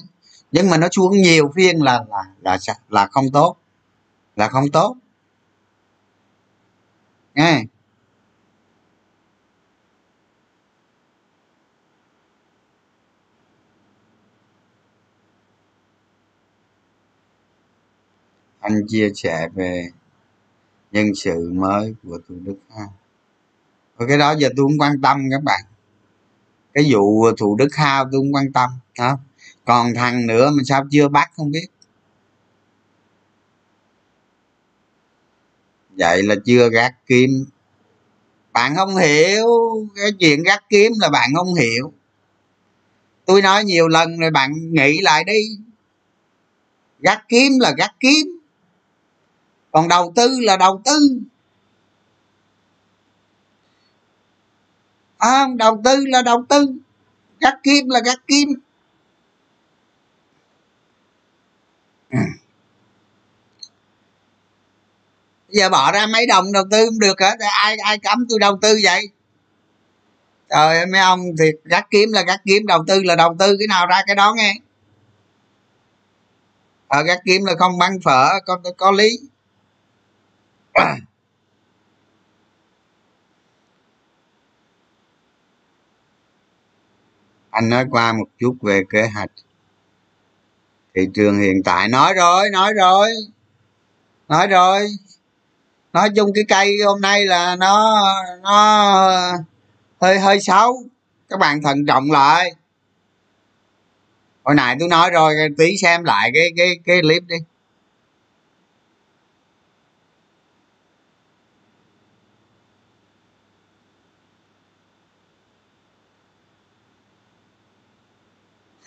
[0.53, 2.59] Nhưng mà nó xuống nhiều phiên là là là
[2.89, 3.57] là không tốt.
[4.37, 4.97] Là không tốt.
[7.35, 7.65] Nghe.
[18.61, 19.89] Anh chia sẻ về
[20.93, 22.85] nhân sự mới của thủ đức ha
[24.09, 25.61] cái đó giờ tôi không quan tâm các bạn.
[26.75, 29.19] Cái vụ thủ đức hao tôi không quan tâm đó
[29.65, 31.67] còn thằng nữa mà sao chưa bắt không biết?
[35.91, 37.31] Vậy là chưa gác kiếm.
[38.53, 39.47] Bạn không hiểu,
[39.97, 41.93] cái chuyện gác kiếm là bạn không hiểu.
[43.27, 45.41] Tôi nói nhiều lần rồi bạn nghĩ lại đi.
[47.01, 48.39] Gác kiếm là gác kiếm.
[49.73, 51.19] Còn đầu tư là đầu tư.
[55.21, 56.67] À, đầu tư là đầu tư.
[57.41, 58.49] Gắt kim là gắt kim.
[62.11, 62.19] Ừ.
[65.49, 68.59] giờ bỏ ra mấy đồng đầu tư không được hả ai ai cấm tôi đầu
[68.63, 69.09] tư vậy?
[70.51, 73.57] Trời ơi mấy ông thì gắt kiếm là gắt kiếm đầu tư là đầu tư.
[73.59, 74.55] Cái nào ra cái đó nghe.
[76.89, 79.19] Ở ờ, gắt kiếm là không băng phở có có lý.
[87.51, 89.31] Anh nói qua một chút về kế hoạch.
[90.95, 93.11] Thị trường hiện tại, nói rồi nói rồi
[94.29, 94.89] nói rồi.
[95.93, 98.03] Nói chung cái cây hôm nay là nó
[98.43, 98.53] nó
[100.01, 100.83] hơi hơi xấu.
[101.29, 102.55] Các bạn thận trọng lại.
[104.45, 107.37] Hồi nãy tôi nói rồi, tí xem lại cái cái cái clip đi.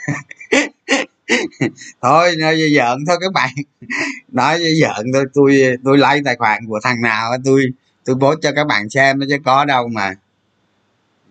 [2.02, 3.50] thôi, nói giỡn thôi các bạn.
[4.32, 7.66] Nói giỡn thôi, tôi tôi lấy tài khoản của thằng nào tôi
[8.06, 10.14] tôi post cho các bạn xem nó chứ có đâu mà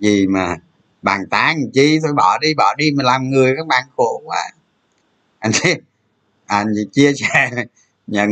[0.01, 0.57] gì mà
[1.03, 1.99] bàn tán chi.
[2.03, 4.51] Thôi bỏ đi bỏ đi mà làm người các bạn khổ quá.
[5.39, 5.53] Anh
[6.47, 7.51] anh chia sẻ,
[8.07, 8.29] nhận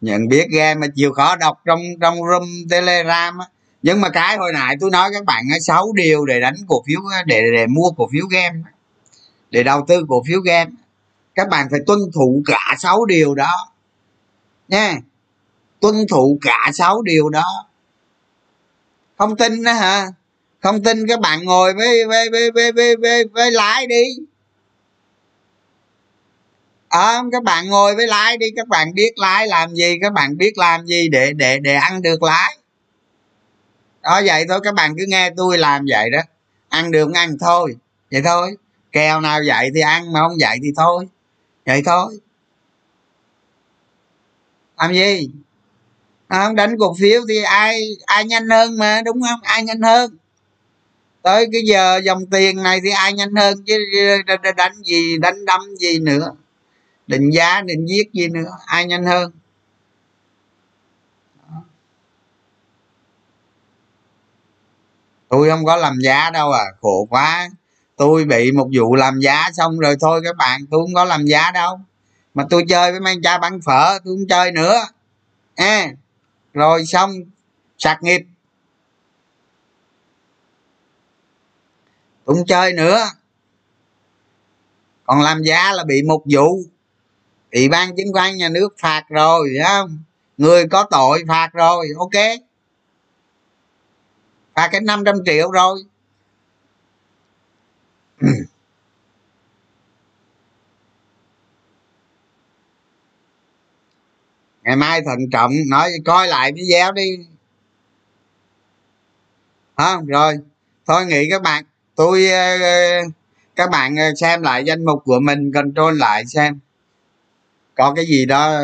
[0.00, 3.46] nhận biết game mà chịu khó đọc trong trong room telegram á.
[3.82, 7.00] Nhưng mà cái hồi nãy tôi nói các bạn sáu điều để đánh cổ phiếu
[7.26, 8.58] để để mua cổ phiếu game
[9.56, 10.70] để đầu tư cổ phiếu game.
[11.34, 13.72] Các bạn phải tuân thủ cả sáu điều đó.
[14.68, 14.98] Nha.
[15.80, 17.66] Tuân thủ cả sáu điều đó.
[19.18, 20.06] Không tin đó hả?
[20.60, 24.04] Không tin các bạn ngồi với với với với với, với, với lái đi.
[26.88, 28.46] À, các bạn ngồi với lái đi.
[28.56, 32.02] Các bạn biết lái làm gì các bạn biết làm gì để để để ăn
[32.02, 32.56] được lái.
[34.02, 34.60] Đó vậy thôi.
[34.62, 36.20] Các bạn cứ nghe tôi làm vậy đó.
[36.68, 37.76] Ăn được ăn thôi.
[38.10, 38.56] Vậy thôi
[38.96, 41.08] kèo nào vậy thì ăn, mà không vậy thì thôi.
[41.66, 42.18] Vậy thôi.
[44.76, 45.30] Làm gì?
[46.28, 49.40] À, không đánh cổ phiếu thì ai ai nhanh hơn mà, đúng không?
[49.42, 50.16] Ai nhanh hơn?
[51.22, 53.78] Tới cái giờ dòng tiền này thì ai nhanh hơn chứ
[54.56, 56.30] đánh gì, đánh đâm gì nữa.
[57.06, 59.32] Định giá, định giết gì nữa, ai nhanh hơn?
[65.28, 67.48] Tôi không có làm giá đâu à khổ quá
[67.96, 71.24] tôi bị một vụ làm giá xong rồi thôi các bạn tôi không có làm
[71.24, 71.80] giá đâu.
[72.34, 74.82] Mà tôi chơi với mang cha bán phở tôi không chơi nữa.
[75.54, 75.88] À,
[76.54, 77.10] rồi xong
[77.78, 78.22] sạc nghiệp.
[82.24, 83.04] Tôi không chơi nữa.
[85.04, 86.60] Còn làm giá là bị một vụ.
[87.52, 89.98] Ủy ban chứng khoán nhà nước phạt rồi phải không?
[90.36, 92.40] Người có tội phạt rồi ok.
[94.54, 95.84] Phạt cái 500 triệu rồi.
[104.62, 107.16] ngày mai thận trọng nói, coi lại video đi.
[109.76, 110.38] Không rồi.
[110.86, 111.64] Thôi nghĩ các bạn.
[111.96, 113.02] Tôi ờ, ờ,
[113.56, 116.58] các bạn ờ, xem lại danh mục của mình, control lại xem.
[117.74, 118.60] Có cái gì đó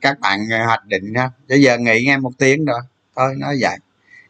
[0.00, 2.80] các bạn hoạch định ha bây giờ nghỉ nghe một tiếng rồi.
[3.16, 3.76] Thôi, nói vậy.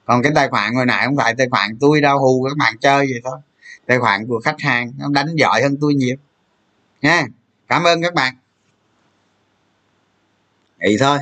[0.05, 2.79] Còn cái tài khoản hồi nãy không phải tài khoản tôi đâu, hù các bạn
[2.81, 3.39] chơi vậy thôi
[3.87, 6.17] tài khoản của khách hàng, nó đánh giỏi hơn tôi nhiều.
[7.03, 7.27] Nha,
[7.69, 8.35] cảm ơn các bạn.
[10.79, 11.19] Vậy thôi.